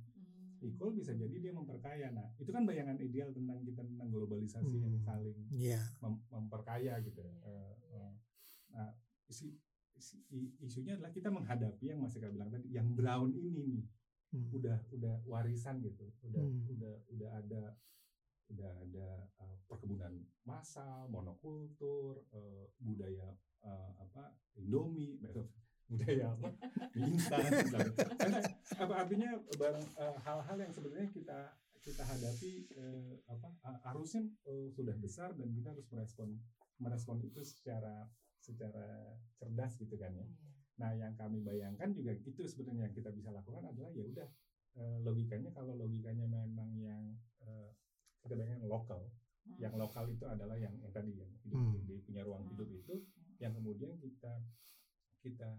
[0.62, 2.12] Equal bisa jadi dia memperkaya.
[2.12, 4.86] Nah, itu kan bayangan ideal tentang kita tentang globalisasi hmm.
[4.86, 5.86] yang saling yeah.
[6.04, 7.24] mem memperkaya gitu.
[7.44, 8.12] Uh, uh,
[8.74, 8.92] nah,
[9.28, 9.56] isi,
[9.96, 10.20] isi,
[10.60, 13.84] isunya adalah kita menghadapi yang masih saya bilang tadi, yang brown ini nih,
[14.36, 14.50] hmm.
[14.56, 16.74] udah udah warisan gitu, udah hmm.
[16.78, 17.64] udah udah ada
[18.50, 19.10] udah ada
[19.46, 25.22] uh, perkebunan massal, monokultur, uh, budaya uh, apa Indomie,
[25.90, 26.50] budaya apa
[26.94, 27.50] instan
[28.80, 31.40] apa artinya barang eh, hal-hal uh, yang sebenarnya kita
[31.80, 33.48] kita hadapi uh, apa
[33.88, 36.36] harusnya uh, sudah besar dan kita harus merespon
[36.80, 38.08] merespon itu secara
[38.40, 40.24] secara cerdas gitu kan ya.
[40.24, 40.50] Iya.
[40.80, 44.28] Nah yang kami bayangkan juga itu sebenarnya yang kita bisa lakukan adalah ya udah
[44.80, 47.04] uh, logikanya kalau logikanya memang yang
[47.44, 47.70] uh,
[48.24, 49.02] kita bayangkan lokal,
[49.48, 49.60] hmm.
[49.60, 51.88] yang lokal itu adalah yang, yang tadi yang hidup hmm.
[51.88, 52.80] di punya ruang hidup hmm.
[52.84, 52.96] itu,
[53.40, 54.44] yang kemudian kita
[55.20, 55.52] kita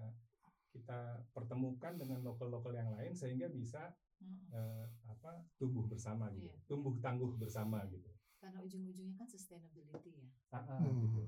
[0.70, 3.90] kita pertemukan dengan lokal-lokal yang lain sehingga bisa
[4.22, 4.54] hmm.
[4.54, 6.58] uh, apa tumbuh bersama gitu, yeah.
[6.70, 8.10] tumbuh tangguh bersama gitu.
[8.40, 10.26] Karena ujung-ujungnya kan sustainability ya.
[10.54, 11.00] Ah, ah, hmm.
[11.04, 11.22] gitu.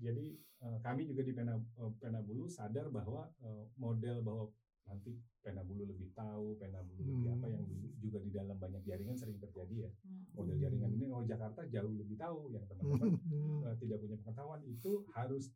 [0.00, 0.26] Jadi
[0.64, 4.50] uh, kami juga di Pena uh, Penabulu sadar bahwa uh, model bahwa
[4.84, 7.10] nanti Penabulu lebih tahu, Penabulu hmm.
[7.12, 7.64] lebih apa yang
[8.00, 9.90] juga di dalam banyak jaringan sering terjadi ya.
[10.04, 10.24] Hmm.
[10.32, 13.60] Model jaringan ini oh Jakarta jauh lebih tahu yang teman-teman hmm.
[13.68, 15.52] uh, tidak punya pengetahuan itu harus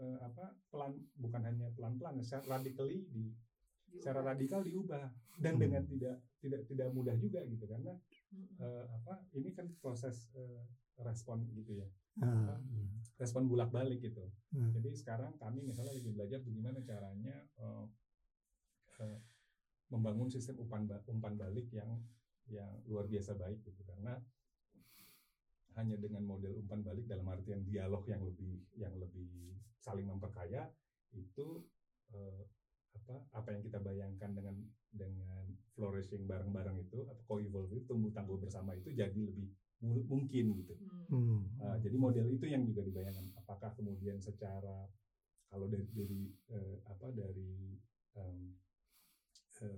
[0.00, 4.00] uh, apa pelan bukan hanya pelan-pelan secara radically di diubah.
[4.00, 5.04] secara radikal diubah
[5.38, 5.62] dan hmm.
[5.62, 7.92] dengan tidak tidak tidak mudah juga gitu karena
[8.32, 8.56] hmm.
[8.58, 10.64] uh, apa ini kan proses uh,
[11.00, 11.88] respon gitu ya
[12.20, 12.84] ah, iya.
[13.16, 14.72] respon bulak balik gitu hmm.
[14.76, 17.88] jadi sekarang kami misalnya lagi belajar bagaimana caranya uh,
[19.00, 19.18] uh,
[19.90, 21.88] membangun sistem umpan umpan balik yang
[22.50, 24.18] yang luar biasa baik gitu karena
[25.78, 30.68] hanya dengan model umpan balik dalam artian dialog yang lebih yang lebih saling memperkaya
[31.16, 31.64] itu
[32.14, 32.44] eh,
[32.90, 34.56] apa apa yang kita bayangkan dengan
[34.90, 39.50] dengan flourishing bareng-bareng itu atau co-evolve itu tumbuh tangguh bersama itu jadi lebih
[39.80, 40.74] mungkin gitu.
[41.08, 41.48] Hmm.
[41.56, 43.32] Uh, jadi model itu yang juga dibayangkan.
[43.40, 44.84] Apakah kemudian secara
[45.48, 46.20] kalau dari dari
[46.52, 47.74] uh, apa dari
[48.14, 48.54] um,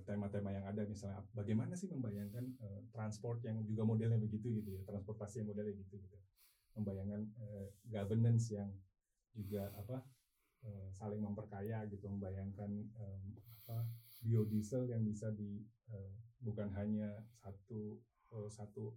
[0.07, 4.83] tema-tema yang ada misalnya bagaimana sih membayangkan uh, transport yang juga modelnya begitu gitu ya
[4.87, 6.19] transportasi yang modelnya gitu gitu
[6.79, 8.71] membayangkan uh, governance yang
[9.33, 10.05] juga apa
[10.65, 13.25] uh, saling memperkaya gitu membayangkan um,
[13.63, 13.87] apa
[14.23, 16.13] biodiesel yang bisa di uh,
[16.43, 17.99] bukan hanya satu
[18.35, 18.95] uh, satu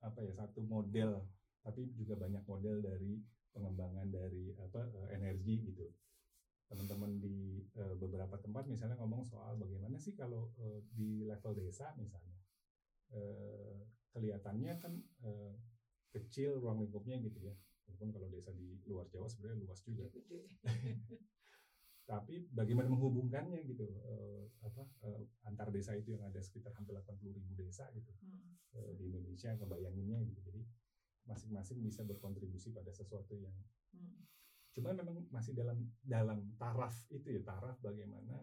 [0.00, 1.20] apa ya satu model
[1.60, 3.20] tapi juga banyak model dari
[3.52, 5.86] pengembangan dari apa uh, energi gitu.
[6.70, 11.90] Teman-teman di uh, beberapa tempat misalnya ngomong soal bagaimana sih kalau uh, di level desa
[11.98, 12.38] misalnya
[13.10, 13.82] uh,
[14.14, 14.94] kelihatannya kan
[15.26, 15.54] uh,
[16.14, 17.54] kecil ruang lingkupnya gitu ya
[17.90, 20.06] walaupun kalau desa di luar Jawa sebenarnya luas juga
[22.10, 27.22] tapi bagaimana menghubungkannya gitu uh, apa uh, antar desa itu yang ada sekitar hampir 80
[27.34, 28.78] ribu desa gitu hmm.
[28.78, 30.62] uh, di Indonesia kebayanginnya gitu jadi
[31.26, 33.54] masing-masing bisa berkontribusi pada sesuatu yang
[33.94, 34.30] hmm
[34.70, 38.38] Cuma memang masih dalam dalam taraf itu ya taraf bagaimana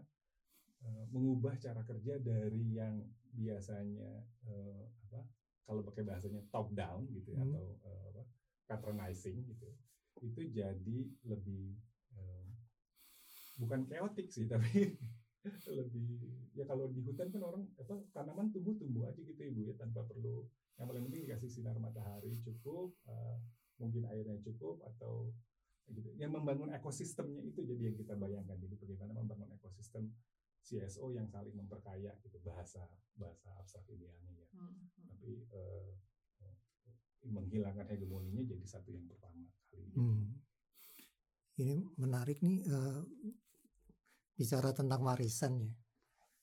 [0.84, 3.00] uh, mengubah cara kerja dari yang
[3.32, 5.24] biasanya uh, apa
[5.68, 7.48] kalau pakai bahasanya top down gitu ya, hmm.
[7.52, 8.07] atau uh,
[8.68, 9.70] patronizing gitu
[10.22, 11.78] itu jadi lebih
[12.14, 12.48] uh,
[13.58, 14.94] bukan chaotic sih tapi
[15.72, 19.74] lebih ya kalau di hutan kan orang apa tanaman tumbuh tumbuh aja gitu ibu ya
[19.80, 20.44] tanpa perlu
[20.78, 23.40] yang paling penting dikasih sinar matahari cukup uh,
[23.82, 25.32] mungkin airnya cukup atau
[25.92, 26.10] gitu.
[26.20, 30.12] Yang membangun ekosistemnya itu jadi yang kita bayangkan jadi bagaimana membangun ekosistem
[30.68, 32.84] CSO yang saling memperkaya gitu bahasa
[33.16, 34.48] bahasa abstrak idealnya ya.
[34.52, 34.76] Hmm.
[34.76, 35.06] hmm.
[35.08, 35.90] Tapi uh,
[37.26, 39.90] menghilangkan hegemoninya jadi satu yang pertama kali.
[39.98, 40.38] Hmm.
[41.58, 43.02] Ini menarik nih uh,
[44.38, 45.74] bicara tentang warisan ya.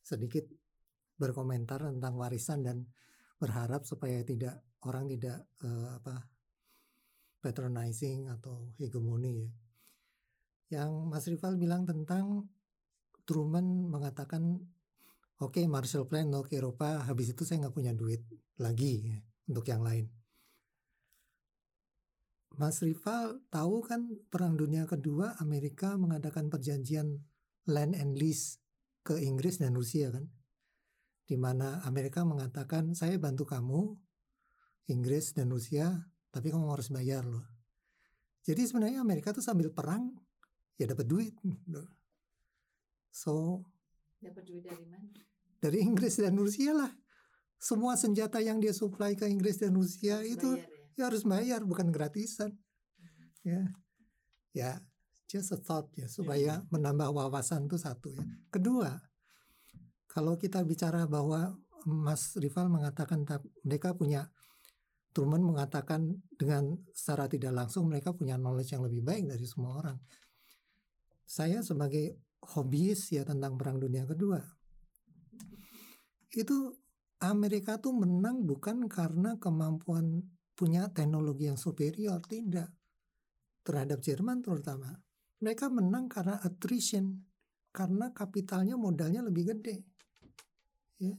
[0.03, 0.45] Sedikit
[1.15, 2.83] berkomentar tentang warisan dan
[3.39, 6.27] berharap supaya tidak orang tidak uh, apa
[7.39, 9.51] patronizing atau hegemoni ya.
[10.81, 12.49] Yang Mas Rival bilang tentang
[13.25, 14.61] Truman mengatakan
[15.41, 18.21] oke okay, Marshall Plan okay, Eropa habis itu saya nggak punya duit
[18.59, 19.19] lagi ya,
[19.49, 20.24] untuk yang lain.
[22.55, 27.19] Mas Rival tahu kan Perang Dunia Kedua Amerika mengadakan perjanjian
[27.67, 28.63] land and lease
[29.05, 30.25] ke Inggris dan Rusia kan,
[31.29, 33.97] di mana Amerika mengatakan saya bantu kamu
[34.93, 35.93] Inggris dan Rusia
[36.31, 37.45] tapi kamu harus bayar loh.
[38.45, 40.13] Jadi sebenarnya Amerika tuh sambil perang
[40.77, 41.35] ya dapat duit.
[43.09, 43.65] So
[44.21, 45.21] dapat duit dari mana?
[45.61, 46.93] Dari Inggris dan Rusia lah.
[47.57, 50.99] Semua senjata yang dia supply ke Inggris dan Rusia harus itu bayar, ya?
[50.99, 52.55] ya harus bayar bukan gratisan.
[52.99, 53.29] Hmm.
[53.43, 53.63] Ya.
[54.55, 54.73] Ya,
[55.27, 56.71] just a thought ya supaya yeah.
[56.71, 58.23] menambah wawasan itu satu ya.
[58.55, 58.95] Kedua,
[60.07, 63.27] kalau kita bicara bahwa Mas Rival mengatakan
[63.67, 64.31] mereka punya
[65.15, 69.99] Truman mengatakan dengan secara tidak langsung mereka punya knowledge yang lebih baik dari semua orang.
[71.23, 74.43] Saya sebagai hobiis ya tentang Perang Dunia Kedua,
[76.35, 76.75] itu
[77.23, 80.19] Amerika tuh menang bukan karena kemampuan
[80.55, 82.71] punya teknologi yang superior, tidak.
[83.67, 84.95] Terhadap Jerman terutama.
[85.43, 87.21] Mereka menang karena attrition,
[87.75, 89.83] karena kapitalnya modalnya lebih gede.
[91.03, 91.19] Ya,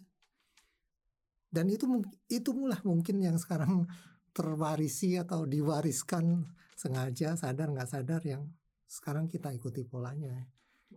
[1.56, 1.88] dan itu
[2.28, 3.88] itu mulah mungkin yang sekarang
[4.36, 6.44] terwarisi atau diwariskan
[6.76, 8.44] sengaja sadar nggak sadar yang
[8.84, 10.44] sekarang kita ikuti polanya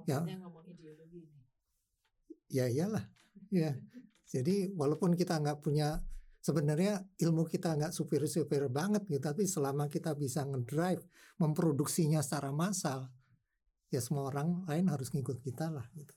[0.02, 1.22] ya ngomong ideologi
[2.50, 3.06] ya iyalah
[3.54, 3.78] ya
[4.26, 6.02] jadi walaupun kita nggak punya
[6.38, 11.02] sebenarnya ilmu kita nggak superior superior banget gitu tapi selama kita bisa ngedrive
[11.38, 13.10] memproduksinya secara massal
[13.88, 16.12] ya semua orang lain harus ngikut kita lah gitu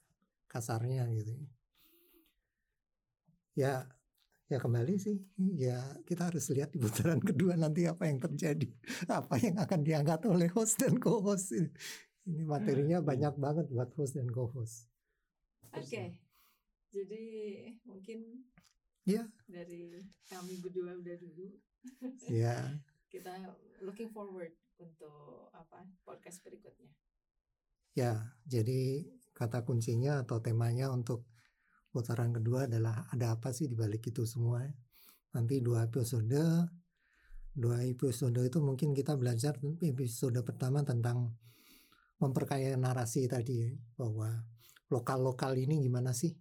[0.51, 1.31] kasarnya gitu.
[3.55, 3.87] Ya
[4.51, 5.15] ya kembali sih
[5.55, 8.67] ya kita harus lihat di putaran kedua nanti apa yang terjadi
[9.07, 11.55] apa yang akan diangkat oleh host dan co-host.
[12.27, 14.91] Ini materinya banyak banget buat host dan co-host.
[15.71, 16.07] Oke okay.
[16.91, 17.23] jadi
[17.87, 18.43] mungkin
[19.05, 19.97] ya dari
[20.29, 21.47] kami berdua udah dulu.
[22.29, 22.57] Ya
[23.13, 23.33] kita
[23.83, 26.91] looking forward untuk apa podcast berikutnya.
[27.97, 31.27] Ya jadi kata kuncinya atau temanya untuk
[31.91, 34.63] putaran kedua adalah ada apa sih di balik itu semua.
[35.35, 36.67] Nanti dua episode,
[37.51, 41.35] dua episode itu mungkin kita belajar episode pertama tentang
[42.21, 44.29] memperkaya narasi tadi ya, bahwa
[44.93, 46.31] lokal-lokal ini gimana sih?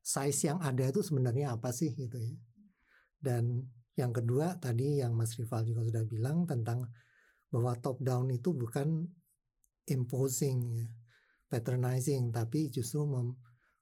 [0.00, 2.34] Size yang ada itu sebenarnya apa sih gitu ya.
[3.20, 6.88] Dan yang kedua tadi yang Mas Rival juga sudah bilang tentang
[7.52, 9.04] bahwa top down itu bukan
[9.90, 10.88] imposing ya,
[11.50, 13.36] patronizing tapi justru mem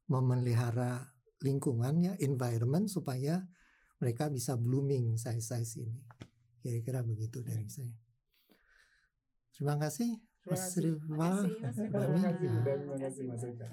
[0.09, 1.05] memelihara
[1.45, 3.45] lingkungannya, environment supaya
[4.01, 6.01] mereka bisa blooming size-size ini.
[6.65, 7.93] Kira-kira begitu dari saya.
[9.53, 10.17] Terima kasih
[10.49, 11.37] Mas Rival.
[11.45, 12.23] Terima kasih Mas
[12.65, 13.69] Terima kasih Mas Eka.